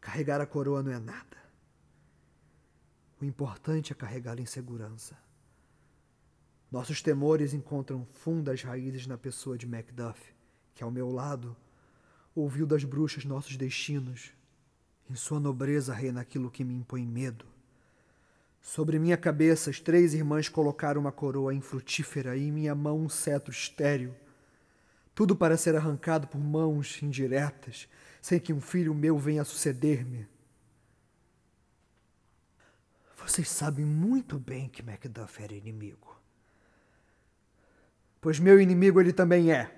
Carregar 0.00 0.40
a 0.40 0.46
coroa 0.46 0.82
não 0.82 0.92
é 0.92 0.98
nada. 0.98 1.36
O 3.20 3.24
importante 3.24 3.92
é 3.92 3.94
carregá-la 3.94 4.40
em 4.40 4.46
segurança. 4.46 5.16
Nossos 6.70 7.02
temores 7.02 7.52
encontram 7.52 8.06
fundas 8.12 8.62
raízes 8.62 9.06
na 9.06 9.18
pessoa 9.18 9.58
de 9.58 9.66
Macduff, 9.66 10.20
que 10.74 10.82
ao 10.82 10.90
meu 10.90 11.10
lado 11.10 11.56
ouviu 12.34 12.66
das 12.66 12.84
bruxas 12.84 13.24
nossos 13.24 13.56
destinos. 13.56 14.32
Em 15.08 15.14
sua 15.14 15.40
nobreza 15.40 15.92
reina 15.92 16.20
aquilo 16.20 16.50
que 16.50 16.64
me 16.64 16.74
impõe 16.74 17.04
medo. 17.04 17.44
Sobre 18.60 18.98
minha 18.98 19.16
cabeça, 19.16 19.70
as 19.70 19.80
três 19.80 20.14
irmãs 20.14 20.48
colocaram 20.48 21.00
uma 21.00 21.12
coroa 21.12 21.54
infrutífera 21.54 22.36
e 22.36 22.48
em 22.48 22.52
minha 22.52 22.74
mão 22.74 23.00
um 23.00 23.08
cetro 23.08 23.50
estéril. 23.50 24.14
Tudo 25.14 25.34
para 25.34 25.56
ser 25.56 25.74
arrancado 25.74 26.28
por 26.28 26.38
mãos 26.38 27.02
indiretas, 27.02 27.88
sem 28.20 28.38
que 28.38 28.52
um 28.52 28.60
filho 28.60 28.94
meu 28.94 29.18
venha 29.18 29.44
suceder-me. 29.44 30.28
Vocês 33.16 33.48
sabem 33.48 33.84
muito 33.84 34.38
bem 34.38 34.68
que 34.68 34.82
Macduff 34.82 35.42
era 35.42 35.54
inimigo. 35.54 36.18
Pois 38.20 38.38
meu 38.38 38.60
inimigo 38.60 39.00
ele 39.00 39.12
também 39.12 39.52
é. 39.52 39.76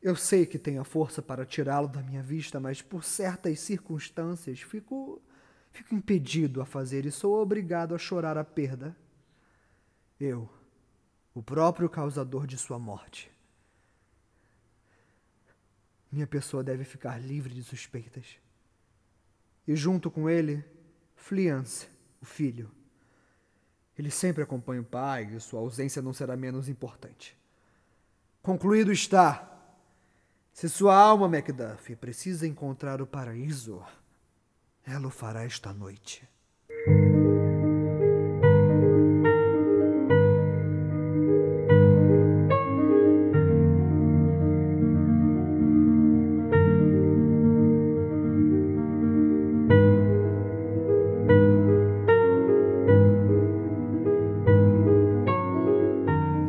Eu 0.00 0.16
sei 0.16 0.46
que 0.46 0.58
tenho 0.58 0.80
a 0.80 0.84
força 0.84 1.22
para 1.22 1.46
tirá-lo 1.46 1.88
da 1.88 2.02
minha 2.02 2.22
vista, 2.22 2.58
mas 2.58 2.82
por 2.82 3.04
certas 3.04 3.60
circunstâncias 3.60 4.60
fico 4.60 5.22
Fico 5.72 5.94
impedido 5.94 6.60
a 6.60 6.66
fazer 6.66 7.06
e 7.06 7.10
sou 7.10 7.40
obrigado 7.40 7.94
a 7.94 7.98
chorar 7.98 8.36
a 8.36 8.44
perda. 8.44 8.94
Eu, 10.20 10.48
o 11.34 11.42
próprio 11.42 11.88
causador 11.88 12.46
de 12.46 12.58
sua 12.58 12.78
morte. 12.78 13.32
Minha 16.10 16.26
pessoa 16.26 16.62
deve 16.62 16.84
ficar 16.84 17.18
livre 17.18 17.54
de 17.54 17.64
suspeitas. 17.64 18.36
E 19.66 19.74
junto 19.74 20.10
com 20.10 20.28
ele, 20.28 20.62
Fliance, 21.16 21.88
o 22.20 22.26
filho. 22.26 22.70
Ele 23.98 24.10
sempre 24.10 24.42
acompanha 24.42 24.82
o 24.82 24.84
pai 24.84 25.24
e 25.34 25.40
sua 25.40 25.60
ausência 25.60 26.02
não 26.02 26.12
será 26.12 26.36
menos 26.36 26.68
importante. 26.68 27.34
Concluído 28.42 28.92
está. 28.92 29.48
Se 30.52 30.68
sua 30.68 30.94
alma, 30.94 31.28
Macduff, 31.28 31.96
precisa 31.96 32.46
encontrar 32.46 33.00
o 33.00 33.06
paraíso, 33.06 33.82
ela 34.86 35.06
o 35.06 35.10
fará 35.10 35.44
esta 35.44 35.72
noite. 35.72 36.28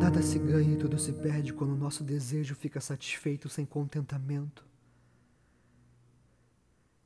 Nada 0.00 0.22
se 0.22 0.38
ganha 0.38 0.74
e 0.74 0.76
tudo 0.76 0.98
se 0.98 1.12
perde 1.12 1.52
quando 1.52 1.72
o 1.72 1.76
nosso 1.76 2.04
desejo 2.04 2.54
fica 2.54 2.80
satisfeito 2.80 3.48
sem 3.48 3.64
contentamento. 3.64 4.73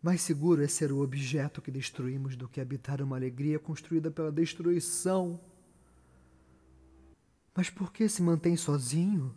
Mais 0.08 0.22
seguro 0.22 0.64
é 0.64 0.66
ser 0.66 0.90
o 0.90 1.02
objeto 1.02 1.60
que 1.60 1.70
destruímos 1.70 2.34
do 2.34 2.48
que 2.48 2.62
habitar 2.62 3.02
uma 3.02 3.14
alegria 3.14 3.58
construída 3.58 4.10
pela 4.10 4.32
destruição. 4.32 5.38
Mas 7.54 7.68
por 7.68 7.92
que 7.92 8.08
se 8.08 8.22
mantém 8.22 8.56
sozinho, 8.56 9.34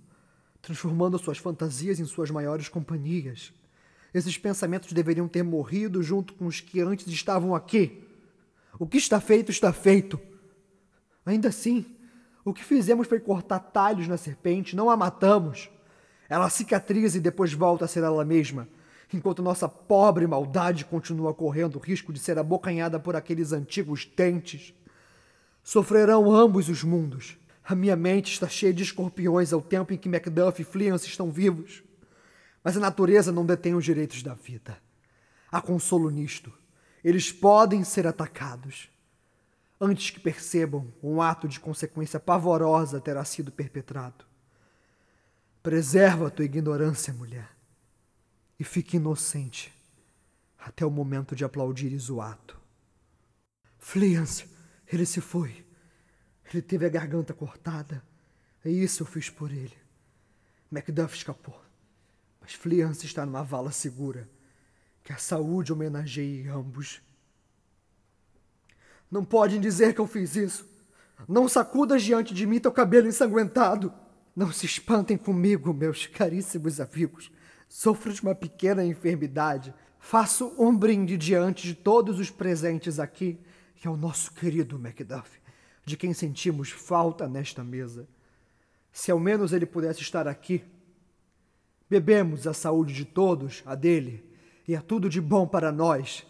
transformando 0.62 1.20
suas 1.20 1.38
fantasias 1.38 2.00
em 2.00 2.06
suas 2.06 2.32
maiores 2.32 2.70
companhias? 2.70 3.52
Esses 4.14 4.38
pensamentos 4.38 4.94
deveriam 4.94 5.28
ter 5.28 5.44
morrido 5.44 6.02
junto 6.02 6.34
com 6.36 6.46
os 6.48 6.62
que 6.62 6.80
antes 6.80 7.06
estavam 7.08 7.54
aqui. 7.54 8.08
O 8.80 8.88
que 8.88 8.98
está 8.98 9.20
feito, 9.20 9.52
está 9.52 9.74
feito. 9.74 10.18
Ainda 11.26 11.50
assim, 11.50 11.86
o 12.46 12.54
que 12.54 12.64
fizemos 12.64 13.10
foi 13.10 13.20
cortar 13.20 13.60
talhos 13.60 14.08
na 14.08 14.16
serpente, 14.16 14.74
não 14.74 14.90
a 14.90 14.96
matamos. 14.96 15.70
Ela 16.30 16.50
cicatriza 16.50 17.18
e 17.18 17.20
depois 17.20 17.52
volta 17.52 17.84
a 17.84 17.90
ser 17.90 18.06
ela 18.06 18.24
mesma 18.24 18.70
enquanto 19.18 19.42
nossa 19.42 19.68
pobre 19.68 20.26
maldade 20.28 20.86
continua 20.86 21.34
correndo 21.34 21.76
o 21.76 21.80
risco 21.80 22.14
de 22.14 22.20
ser 22.20 22.38
abocanhada 22.38 23.00
por 23.00 23.16
aqueles 23.16 23.52
antigos 23.52 24.06
dentes. 24.06 24.74
Sofrerão 25.64 26.32
ambos 26.32 26.70
os 26.70 26.84
mundos. 26.84 27.38
A 27.64 27.76
minha 27.76 27.96
mente 27.96 28.34
está 28.34 28.48
cheia 28.48 28.74
de 28.74 28.84
escorpiões 28.84 29.54
ao 29.54 29.62
tempo 29.62 29.94
em 29.94 29.98
que 29.98 30.10
Macduff 30.10 30.62
e 30.62 30.66
Fleance 30.66 31.08
estão 31.08 31.32
vivos. 31.32 31.84
Mas 32.64 32.78
a 32.78 32.80
natureza 32.80 33.32
não 33.32 33.46
detém 33.46 33.76
os 33.76 33.86
direitos 33.86 34.24
da 34.24 34.34
vida. 34.34 34.78
Há 35.52 35.62
consolo 35.62 36.10
nisto. 36.10 36.52
Eles 37.04 37.32
podem 37.32 37.84
ser 37.84 38.08
atacados. 38.08 38.90
Antes 39.80 40.12
que 40.12 40.20
percebam, 40.20 40.94
um 41.02 41.22
ato 41.22 41.48
de 41.48 41.60
consequência 41.60 42.20
pavorosa 42.20 43.02
terá 43.02 43.26
sido 43.26 43.52
perpetrado. 43.52 44.26
Preserva 45.64 46.28
a 46.28 46.30
tua 46.30 46.46
ignorância, 46.46 47.14
mulher, 47.14 47.50
e 48.62 48.64
fique 48.64 48.98
inocente 48.98 49.74
até 50.60 50.86
o 50.86 50.92
momento 50.92 51.36
de 51.36 51.44
aplaudires 51.44 52.12
o 52.12 52.22
ato. 52.22 52.56
Fleance, 53.80 54.46
ele 54.86 55.04
se 55.04 55.20
foi. 55.20 55.66
Ele 56.46 56.62
teve 56.62 56.86
a 56.86 56.90
garganta 56.90 57.34
cortada. 57.34 58.04
É 58.64 58.70
isso 58.70 59.02
eu 59.02 59.08
fiz 59.08 59.32
por 59.32 59.52
ele. 59.52 59.76
Macduff 60.70 61.18
escapou. 61.18 61.60
Mas 62.40 62.54
Fleance 62.54 63.04
está 63.04 63.26
numa 63.26 63.42
vala 63.42 63.72
segura. 63.72 64.30
Que 65.04 65.12
a 65.12 65.18
saúde 65.18 65.74
homenageie 65.74 66.48
ambos. 66.48 67.02
Não 69.10 69.26
podem 69.26 69.60
dizer 69.60 69.96
que 69.96 70.02
eu 70.02 70.06
fiz 70.06 70.36
isso. 70.36 70.70
Não 71.28 71.50
sacudas 71.50 72.04
diante 72.04 72.32
de 72.32 72.46
mim 72.46 72.60
teu 72.60 72.72
cabelo 72.72 73.08
ensanguentado. 73.08 73.92
Não 74.36 74.52
se 74.52 74.68
espantem 74.68 75.18
comigo, 75.18 75.74
meus 75.74 76.06
caríssimos 76.06 76.80
amigos. 76.80 77.32
Sofro 77.74 78.12
de 78.12 78.22
uma 78.22 78.36
pequena 78.36 78.84
enfermidade. 78.84 79.74
Faço 79.98 80.54
um 80.60 80.78
brinde 80.78 81.16
diante 81.16 81.66
de 81.66 81.74
todos 81.74 82.20
os 82.20 82.30
presentes 82.30 83.00
aqui, 83.00 83.40
que 83.78 83.88
é 83.88 83.90
o 83.90 83.96
nosso 83.96 84.34
querido 84.34 84.78
Macduff 84.78 85.40
de 85.86 85.96
quem 85.96 86.14
sentimos 86.14 86.70
falta 86.70 87.30
nesta 87.30 87.64
mesa. 87.64 88.06
Se 88.92 89.10
ao 89.10 89.18
menos 89.18 89.54
ele 89.54 89.66
pudesse 89.66 90.02
estar 90.02 90.28
aqui. 90.28 90.62
Bebemos 91.90 92.46
a 92.46 92.54
saúde 92.54 92.94
de 92.94 93.06
todos, 93.06 93.64
a 93.66 93.74
dele, 93.74 94.22
e 94.68 94.76
é 94.76 94.82
tudo 94.82 95.10
de 95.10 95.22
bom 95.22 95.48
para 95.48 95.72
nós. 95.72 96.28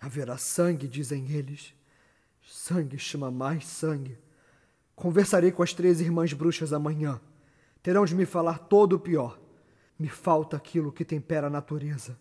Haverá 0.00 0.38
sangue, 0.38 0.88
dizem 0.88 1.30
eles. 1.30 1.74
Sangue 2.42 2.98
chama 2.98 3.30
mais 3.30 3.66
sangue. 3.66 4.18
Conversarei 4.96 5.52
com 5.52 5.62
as 5.62 5.74
três 5.74 6.00
irmãs 6.00 6.32
bruxas 6.32 6.72
amanhã. 6.72 7.20
Terão 7.82 8.06
de 8.06 8.14
me 8.14 8.24
falar 8.24 8.58
todo 8.58 8.94
o 8.94 9.00
pior. 9.00 9.43
Me 9.98 10.08
falta 10.08 10.56
aquilo 10.56 10.92
que 10.92 11.04
tempera 11.04 11.46
a 11.46 11.50
natureza: 11.50 12.18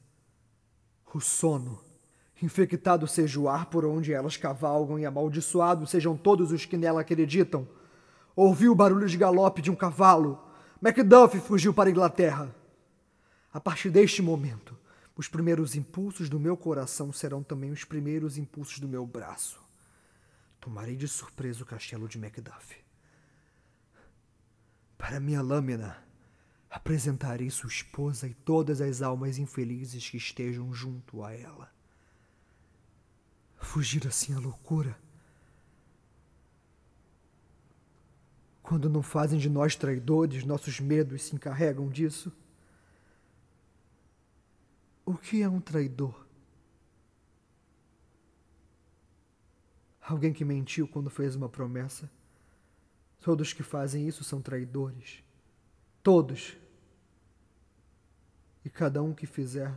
o 1.14 1.20
sono. 1.20 1.80
Infectado 2.42 3.08
seja 3.08 3.40
o 3.40 3.48
ar 3.48 3.68
por 3.68 3.86
onde 3.86 4.12
elas 4.12 4.36
cavalgam 4.36 5.00
e 5.00 5.06
amaldiçoados 5.06 5.90
sejam 5.90 6.18
todos 6.18 6.52
os 6.52 6.66
que 6.66 6.76
nela 6.76 7.02
acreditam. 7.02 7.68
Ouvi 8.36 8.68
o 8.68 8.76
barulho 8.76 9.08
de 9.08 9.18
galope 9.18 9.62
de 9.62 9.72
um 9.72 9.76
cavalo. 9.76 10.44
Macduff 10.82 11.40
fugiu 11.40 11.74
para 11.74 11.90
a 11.90 11.92
Inglaterra. 11.92 12.54
A 13.54 13.62
partir 13.62 13.92
deste 13.92 14.22
momento, 14.22 14.76
os 15.16 15.28
primeiros 15.28 15.76
impulsos 15.76 16.28
do 16.28 16.40
meu 16.40 16.58
coração 16.58 17.14
serão 17.14 17.44
também 17.44 17.72
os 17.72 17.84
primeiros 17.86 18.38
impulsos 18.38 18.80
do 18.80 18.88
meu 18.88 19.06
braço. 19.06 19.62
Tomarei 20.60 20.96
de 20.96 21.08
surpresa 21.08 21.62
o 21.64 21.66
castelo 21.66 22.08
de 22.08 22.18
Macduff. 22.18 22.76
Para 24.98 25.20
minha 25.20 25.42
lâmina, 25.42 26.04
apresentarei 26.74 27.50
sua 27.50 27.70
esposa 27.70 28.28
e 28.28 28.34
todas 28.34 28.82
as 28.82 29.02
almas 29.02 29.38
infelizes 29.38 30.10
que 30.10 30.18
estejam 30.18 30.74
junto 30.74 31.24
a 31.24 31.32
ela 31.32 31.72
fugir 33.64 34.06
assim 34.08 34.34
à 34.34 34.40
loucura. 34.40 34.98
Quando 38.62 38.90
não 38.90 39.02
fazem 39.02 39.40
de 39.40 39.50
nós 39.50 39.76
traidores, 39.76 40.46
nossos 40.46 40.80
medos 40.80 41.24
se 41.24 41.36
encarregam 41.36 41.90
disso. 41.90 42.32
O 45.06 45.16
que 45.16 45.42
é 45.42 45.50
um 45.50 45.60
traidor? 45.60 46.26
Alguém 50.02 50.32
que 50.34 50.46
mentiu 50.46 50.88
quando 50.88 51.10
fez 51.10 51.36
uma 51.36 51.50
promessa. 51.50 52.10
Todos 53.20 53.54
que 53.54 53.64
fazem 53.64 54.08
isso 54.08 54.24
são 54.24 54.42
traidores. 54.42 55.24
Todos. 56.02 56.58
E 58.66 58.70
cada 58.70 59.02
um 59.02 59.14
que 59.14 59.26
fizer 59.26 59.74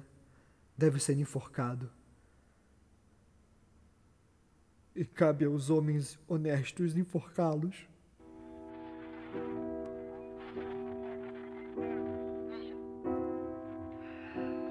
deve 0.77 1.01
ser 1.01 1.19
enforcado 1.19 1.91
e 4.97 5.05
cabe 5.05 5.45
aos 5.45 5.69
homens 5.69 6.19
honestos 6.27 6.97
enforcá-los. 6.97 7.87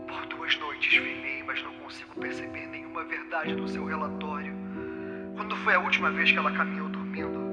Por 0.08 0.26
duas 0.26 0.58
noites 0.58 0.98
velei, 0.98 1.44
mas 1.44 1.62
não 1.64 1.76
consigo 1.76 2.16
perceber 2.20 2.66
nenhuma 2.68 3.04
verdade 3.06 3.54
no 3.54 3.68
seu 3.68 3.86
relatório. 3.86 4.56
Quando 5.36 5.56
foi 5.58 5.76
a 5.76 5.80
última 5.80 6.10
vez 6.12 6.32
que 6.32 6.38
ela 6.40 6.52
caminhou 6.52 6.90
dormindo? 6.90 7.46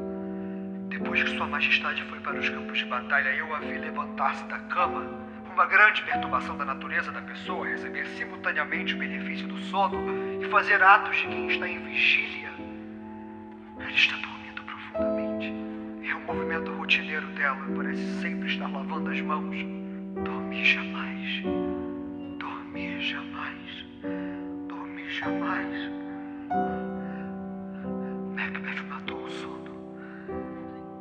Depois 0.89 1.23
que 1.23 1.37
Sua 1.37 1.47
Majestade 1.47 2.03
foi 2.05 2.21
para 2.21 2.41
os 2.41 2.49
campos 2.49 2.79
de 2.79 2.87
batalha, 2.87 3.35
eu 3.37 3.55
a 3.55 3.61
vi 3.61 3.77
levantar-se 3.77 4.45
da 4.45 4.59
cama. 4.61 5.32
Uma 5.53 5.67
grande 5.67 6.03
perturbação 6.03 6.57
da 6.57 6.65
natureza 6.65 7.13
da 7.13 7.21
pessoa 7.23 7.67
receber 7.67 8.07
simultaneamente 8.17 8.95
o 8.95 8.99
benefício 8.99 9.47
do 9.47 9.59
sono 9.59 10.43
e 10.43 10.49
fazer 10.49 10.83
atos 10.83 11.17
de 11.17 11.27
quem 11.27 11.49
está 11.49 11.69
em 11.69 11.79
vigília 11.85 12.43
ele 13.93 13.99
está 13.99 14.17
dormindo 14.17 14.63
profundamente. 14.63 15.53
É 16.09 16.15
um 16.15 16.25
movimento 16.25 16.73
rotineiro 16.73 17.27
dela. 17.29 17.59
Parece 17.77 18.21
sempre 18.21 18.49
estar 18.49 18.67
lavando 18.69 19.11
as 19.11 19.21
mãos. 19.21 19.55
Dormir 20.25 20.65
jamais. 20.65 21.43
Dormir 22.39 23.01
jamais. 23.01 23.87
Dormir 24.69 25.11
jamais. 25.11 25.91
Macbeth 28.35 28.83
matou 28.89 29.25
o 29.25 29.31
sono. 29.31 29.97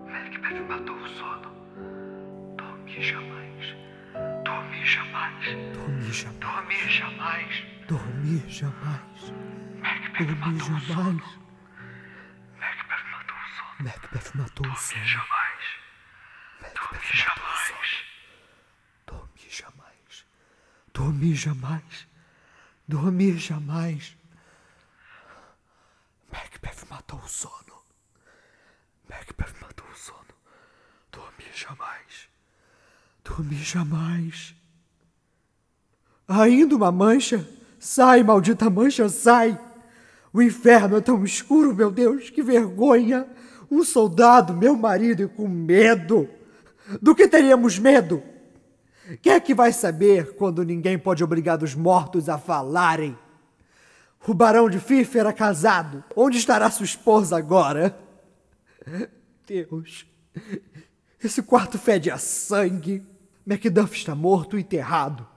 Macbeth 0.05 0.61
matou 0.67 0.95
o 0.95 1.07
sono. 1.07 1.51
Dormir 2.57 3.01
jamais. 3.01 3.40
Dormir 4.81 4.87
jamais. 4.87 5.73
Dormir 5.73 6.11
jamais. 6.11 6.47
Dormir 6.49 6.89
jamais. 6.89 7.63
Dormir 7.87 8.49
jamais. 8.49 9.01
Macbeth 9.79 10.27
Dormir 10.27 10.37
matou 10.39 10.75
o 10.75 10.79
sono. 10.79 11.19
jamais. 11.19 11.21
Macbeth 12.59 13.05
Macbeth 13.79 14.33
matou 14.33 14.39
matou 14.39 14.65
o 14.65 14.73
sono. 14.73 14.73
o 14.73 14.75
Dormir 14.75 14.75
sono. 14.75 15.05
jamais. 15.05 15.61
Dormir 16.65 17.01
Dormir 17.01 17.13
jamais. 17.13 17.73
jamais. 19.51 20.25
Dormir 20.93 21.35
jamais. 21.35 22.07
Dormir 22.87 23.37
jamais. 23.37 24.15
Macbeth 26.31 26.89
matou 26.89 27.19
o 27.19 27.27
sono. 27.27 27.83
Macbeth 29.09 29.55
matou 29.61 29.85
o 29.91 29.95
sono. 29.95 30.33
Dormir 31.11 31.53
jamais. 31.53 32.29
Dormir 33.23 33.63
jamais. 33.63 34.55
Ainda 36.39 36.75
uma 36.75 36.91
mancha? 36.91 37.45
Sai, 37.77 38.23
maldita 38.23 38.69
mancha, 38.69 39.09
sai! 39.09 39.59
O 40.31 40.41
inferno 40.41 40.95
é 40.95 41.01
tão 41.01 41.23
escuro, 41.25 41.75
meu 41.75 41.91
Deus, 41.91 42.29
que 42.29 42.41
vergonha! 42.41 43.27
Um 43.69 43.83
soldado, 43.83 44.53
meu 44.53 44.75
marido, 44.75 45.23
e 45.23 45.27
com 45.27 45.47
medo. 45.47 46.29
Do 47.01 47.13
que 47.13 47.27
teríamos 47.27 47.77
medo? 47.77 48.23
Quem 49.21 49.33
é 49.33 49.39
que 49.39 49.53
vai 49.53 49.73
saber 49.73 50.35
quando 50.35 50.63
ninguém 50.63 50.97
pode 50.97 51.21
obrigar 51.21 51.61
os 51.61 51.75
mortos 51.75 52.29
a 52.29 52.37
falarem? 52.37 53.17
O 54.25 54.33
barão 54.33 54.69
de 54.69 54.79
Fife 54.79 55.17
era 55.17 55.33
casado. 55.33 56.03
Onde 56.15 56.37
estará 56.37 56.69
sua 56.69 56.85
esposa 56.85 57.37
agora? 57.37 57.97
Deus, 59.45 60.05
esse 61.21 61.41
quarto 61.41 61.77
fede 61.77 62.09
a 62.09 62.17
sangue. 62.17 63.03
Macduff 63.45 63.97
está 63.97 64.15
morto 64.15 64.57
e 64.57 64.61
enterrado. 64.61 65.27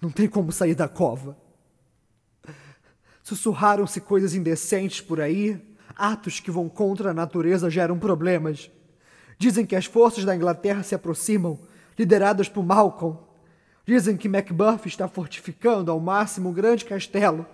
Não 0.00 0.10
tem 0.10 0.28
como 0.28 0.52
sair 0.52 0.74
da 0.74 0.88
cova. 0.88 1.36
Sussurraram-se 3.22 4.00
coisas 4.00 4.34
indecentes 4.34 5.00
por 5.00 5.20
aí. 5.20 5.60
Atos 5.96 6.38
que 6.40 6.50
vão 6.50 6.68
contra 6.68 7.10
a 7.10 7.14
natureza 7.14 7.70
geram 7.70 7.98
problemas. 7.98 8.70
Dizem 9.38 9.66
que 9.66 9.74
as 9.74 9.86
forças 9.86 10.24
da 10.24 10.36
Inglaterra 10.36 10.82
se 10.82 10.94
aproximam, 10.94 11.58
lideradas 11.98 12.48
por 12.48 12.64
Malcolm. 12.64 13.18
Dizem 13.84 14.16
que 14.16 14.28
Macbeth 14.28 14.86
está 14.86 15.08
fortificando 15.08 15.90
ao 15.90 16.00
máximo 16.00 16.50
um 16.50 16.52
grande 16.52 16.84
castelo. 16.84 17.46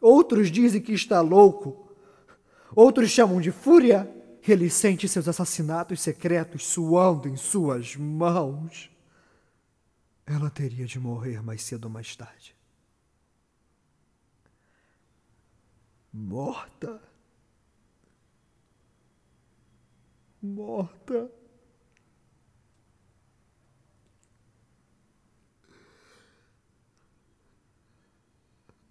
Outros 0.00 0.50
dizem 0.50 0.80
que 0.80 0.92
está 0.92 1.20
louco. 1.20 1.88
Outros 2.74 3.10
chamam 3.10 3.40
de 3.40 3.50
fúria. 3.50 4.10
Ele 4.46 4.68
sente 4.68 5.08
seus 5.08 5.26
assassinatos 5.26 6.02
secretos 6.02 6.66
suando 6.66 7.28
em 7.28 7.36
suas 7.36 7.96
mãos. 7.96 8.93
Ela 10.26 10.50
teria 10.50 10.86
de 10.86 10.98
morrer 10.98 11.42
mais 11.42 11.62
cedo 11.62 11.84
ou 11.84 11.90
mais 11.90 12.16
tarde. 12.16 12.56
Morta. 16.12 17.14
morta. 20.44 21.30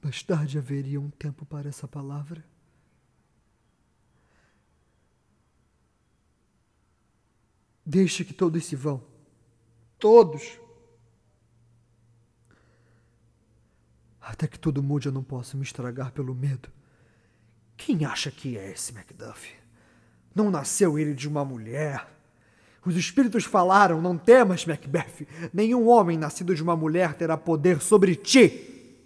Mais 0.02 0.22
tarde 0.22 0.58
haveria 0.58 1.00
um 1.00 1.10
tempo 1.10 1.46
para 1.46 1.70
essa 1.70 1.88
palavra. 1.88 2.44
Deixe 7.86 8.26
que 8.26 8.34
todos 8.34 8.66
se 8.66 8.76
vão. 8.76 9.06
Todos. 10.00 10.63
Até 14.34 14.48
que 14.48 14.58
tudo 14.58 14.82
mude, 14.82 15.06
eu 15.06 15.12
não 15.12 15.22
posso 15.22 15.56
me 15.56 15.62
estragar 15.62 16.12
pelo 16.12 16.34
medo. 16.34 16.68
Quem 17.78 18.04
acha 18.04 18.32
que 18.32 18.58
é 18.58 18.72
esse 18.72 18.92
Macduff? 18.92 19.54
Não 20.34 20.50
nasceu 20.50 20.98
ele 20.98 21.14
de 21.14 21.28
uma 21.28 21.46
mulher. 21.46 22.08
Os 22.84 22.96
espíritos 22.96 23.44
falaram: 23.44 24.02
Não 24.02 24.18
temas, 24.18 24.66
Macbeth. 24.66 25.28
Nenhum 25.54 25.88
homem 25.88 26.18
nascido 26.18 26.56
de 26.56 26.64
uma 26.64 26.76
mulher 26.76 27.14
terá 27.14 27.38
poder 27.38 27.80
sobre 27.80 28.16
ti. 28.16 28.98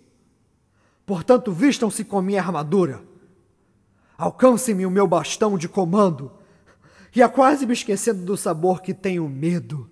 Portanto, 1.05 1.51
vistam-se 1.51 2.05
com 2.05 2.21
minha 2.21 2.41
armadura. 2.41 3.03
Alcancem-me 4.17 4.85
o 4.85 4.91
meu 4.91 5.05
bastão 5.05 5.57
de 5.57 5.67
comando. 5.67 6.31
Ia 7.13 7.27
quase 7.27 7.65
me 7.65 7.73
esquecendo 7.73 8.23
do 8.23 8.37
sabor 8.37 8.81
que 8.81 8.93
tenho 8.93 9.27
medo. 9.27 9.91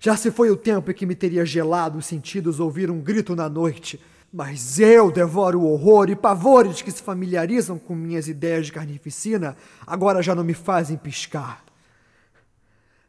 Já 0.00 0.16
se 0.16 0.32
foi 0.32 0.50
o 0.50 0.56
tempo 0.56 0.90
em 0.90 0.94
que 0.94 1.06
me 1.06 1.14
teria 1.14 1.46
gelado 1.46 1.96
os 1.96 2.06
sentidos 2.06 2.58
ouvir 2.58 2.90
um 2.90 3.00
grito 3.00 3.36
na 3.36 3.48
noite 3.48 4.00
mas 4.32 4.78
eu 4.78 5.12
devoro 5.12 5.60
o 5.60 5.70
horror 5.70 6.08
e 6.08 6.16
pavores 6.16 6.80
que 6.80 6.90
se 6.90 7.02
familiarizam 7.02 7.78
com 7.78 7.94
minhas 7.94 8.28
ideias 8.28 8.66
de 8.66 8.72
carnificina, 8.72 9.54
agora 9.86 10.22
já 10.22 10.34
não 10.34 10.42
me 10.42 10.54
fazem 10.54 10.96
piscar. 10.96 11.62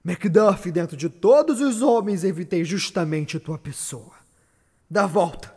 Macduff, 0.03 0.69
dentro 0.69 0.97
de 0.97 1.07
todos 1.07 1.61
os 1.61 1.81
homens, 1.81 2.25
evitei 2.25 2.65
justamente 2.65 3.39
tua 3.39 3.57
pessoa. 3.57 4.11
Dá 4.89 5.05
volta. 5.05 5.55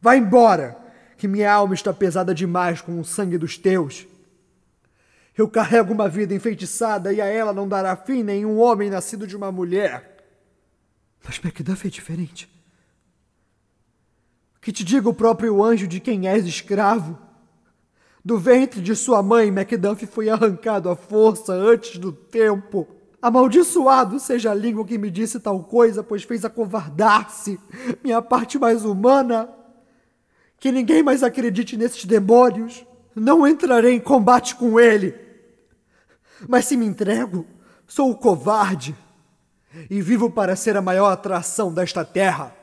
Vá 0.00 0.16
embora, 0.16 0.76
que 1.16 1.28
minha 1.28 1.52
alma 1.52 1.74
está 1.74 1.92
pesada 1.92 2.34
demais 2.34 2.80
com 2.80 2.98
o 2.98 3.04
sangue 3.04 3.38
dos 3.38 3.56
teus. 3.56 4.04
Eu 5.36 5.48
carrego 5.48 5.94
uma 5.94 6.08
vida 6.08 6.34
enfeitiçada 6.34 7.12
e 7.12 7.20
a 7.20 7.26
ela 7.26 7.52
não 7.52 7.68
dará 7.68 7.94
fim 7.94 8.24
nenhum 8.24 8.58
homem 8.58 8.90
nascido 8.90 9.28
de 9.28 9.36
uma 9.36 9.52
mulher. 9.52 10.16
Mas 11.24 11.38
Macduff 11.38 11.86
é 11.86 11.90
diferente 11.90 12.57
que 14.68 14.72
te 14.72 14.84
diga 14.84 15.08
o 15.08 15.14
próprio 15.14 15.64
anjo 15.64 15.88
de 15.88 15.98
quem 15.98 16.28
és 16.28 16.44
escravo. 16.44 17.16
Do 18.22 18.36
ventre 18.36 18.82
de 18.82 18.94
sua 18.94 19.22
mãe, 19.22 19.50
Macduff 19.50 20.06
foi 20.06 20.28
arrancado 20.28 20.90
à 20.90 20.94
força 20.94 21.54
antes 21.54 21.96
do 21.96 22.12
tempo. 22.12 22.86
Amaldiçoado 23.22 24.20
seja 24.20 24.50
a 24.50 24.54
língua 24.54 24.84
que 24.84 24.98
me 24.98 25.10
disse 25.10 25.40
tal 25.40 25.64
coisa, 25.64 26.02
pois 26.02 26.22
fez 26.22 26.44
acovardar-se 26.44 27.58
minha 28.04 28.20
parte 28.20 28.58
mais 28.58 28.84
humana. 28.84 29.48
Que 30.60 30.70
ninguém 30.70 31.02
mais 31.02 31.22
acredite 31.22 31.74
nesses 31.74 32.04
demônios. 32.04 32.84
Não 33.16 33.46
entrarei 33.46 33.94
em 33.94 34.00
combate 34.00 34.54
com 34.54 34.78
ele. 34.78 35.14
Mas 36.46 36.66
se 36.66 36.76
me 36.76 36.84
entrego, 36.84 37.46
sou 37.86 38.10
o 38.10 38.14
covarde 38.14 38.94
e 39.88 40.02
vivo 40.02 40.30
para 40.30 40.54
ser 40.54 40.76
a 40.76 40.82
maior 40.82 41.10
atração 41.10 41.72
desta 41.72 42.04
terra. 42.04 42.57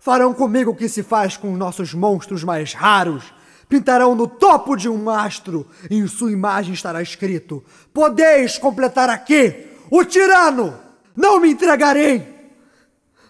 Farão 0.00 0.32
comigo 0.32 0.70
o 0.70 0.74
que 0.74 0.88
se 0.88 1.02
faz 1.02 1.36
com 1.36 1.56
nossos 1.56 1.92
monstros 1.92 2.44
mais 2.44 2.72
raros. 2.72 3.24
Pintarão 3.68 4.14
no 4.14 4.26
topo 4.26 4.76
de 4.76 4.88
um 4.88 4.96
mastro 4.96 5.66
e 5.90 5.96
em 5.96 6.06
sua 6.06 6.32
imagem 6.32 6.72
estará 6.72 7.02
escrito: 7.02 7.62
Podeis 7.92 8.56
completar 8.56 9.10
aqui 9.10 9.66
o 9.90 10.04
tirano! 10.04 10.78
Não 11.14 11.40
me 11.40 11.50
entregarei! 11.50 12.36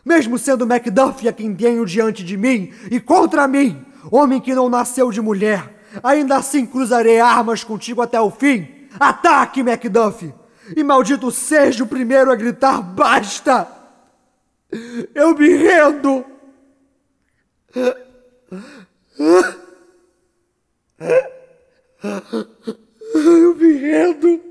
Mesmo 0.04 0.38
sendo 0.38 0.66
Macduff 0.66 1.26
a 1.26 1.32
quem 1.32 1.54
tenho 1.54 1.84
diante 1.84 2.22
de 2.22 2.36
mim 2.36 2.72
e 2.90 3.00
contra 3.00 3.48
mim, 3.48 3.84
homem 4.10 4.40
que 4.40 4.54
não 4.54 4.68
nasceu 4.68 5.10
de 5.10 5.20
mulher, 5.20 5.84
ainda 6.02 6.36
assim 6.36 6.64
cruzarei 6.64 7.18
armas 7.18 7.64
contigo 7.64 8.00
até 8.00 8.20
o 8.20 8.30
fim. 8.30 8.68
Ataque, 9.00 9.62
Macduff! 9.62 10.32
E 10.76 10.84
maldito 10.84 11.30
seja 11.30 11.82
o 11.82 11.86
primeiro 11.86 12.30
a 12.30 12.36
gritar 12.36 12.80
basta! 12.80 13.66
Eu 15.14 15.34
me 15.34 15.48
rendo! 15.48 16.37
Eu 23.14 23.54
me 23.54 23.72
rendo. 23.72 24.42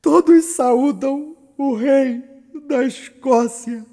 Todos 0.00 0.44
saúdam 0.44 1.36
o 1.56 1.74
rei 1.74 2.22
da 2.68 2.84
Escócia. 2.84 3.84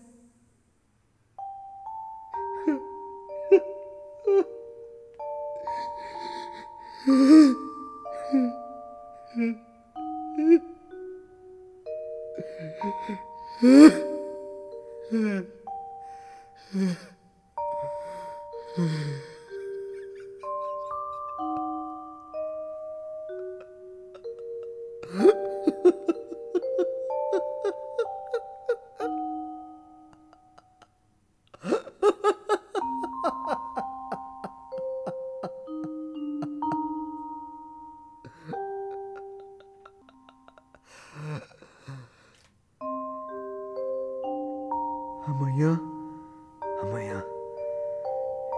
Amanhã, 45.36 45.78
amanhã 46.82 47.22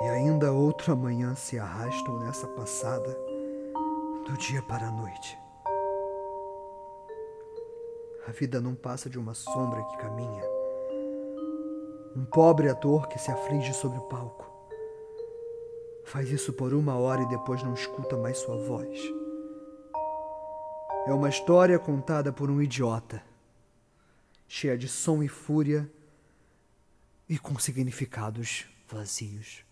e 0.03 0.09
ainda 0.09 0.51
outro 0.51 0.93
amanhã 0.93 1.33
se 1.33 1.57
arrastam 1.57 2.19
nessa 2.19 2.47
passada 2.49 3.17
do 4.27 4.37
dia 4.37 4.61
para 4.61 4.87
a 4.87 4.91
noite. 4.91 5.39
A 8.27 8.31
vida 8.31 8.61
não 8.61 8.75
passa 8.75 9.09
de 9.09 9.17
uma 9.17 9.33
sombra 9.33 9.81
que 9.85 9.97
caminha, 9.97 10.43
um 12.15 12.25
pobre 12.25 12.69
ator 12.69 13.07
que 13.07 13.17
se 13.17 13.31
aflige 13.31 13.73
sobre 13.73 13.97
o 13.97 14.03
palco. 14.03 14.45
Faz 16.05 16.29
isso 16.29 16.53
por 16.53 16.75
uma 16.75 16.95
hora 16.95 17.23
e 17.23 17.29
depois 17.29 17.63
não 17.63 17.73
escuta 17.73 18.15
mais 18.15 18.37
sua 18.37 18.55
voz. 18.55 18.99
É 21.07 21.11
uma 21.11 21.29
história 21.29 21.79
contada 21.79 22.31
por 22.31 22.51
um 22.51 22.61
idiota, 22.61 23.23
cheia 24.47 24.77
de 24.77 24.87
som 24.87 25.23
e 25.23 25.27
fúria 25.27 25.89
e 27.29 27.37
com 27.37 27.57
significados 27.59 28.65
vazios. 28.87 29.65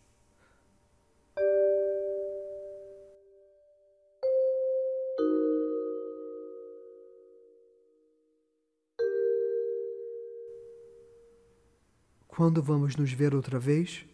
Quando 12.27 12.61
vamos 12.61 12.97
nos 12.97 13.13
ver 13.13 13.33
outra 13.33 13.57
vez? 13.57 14.05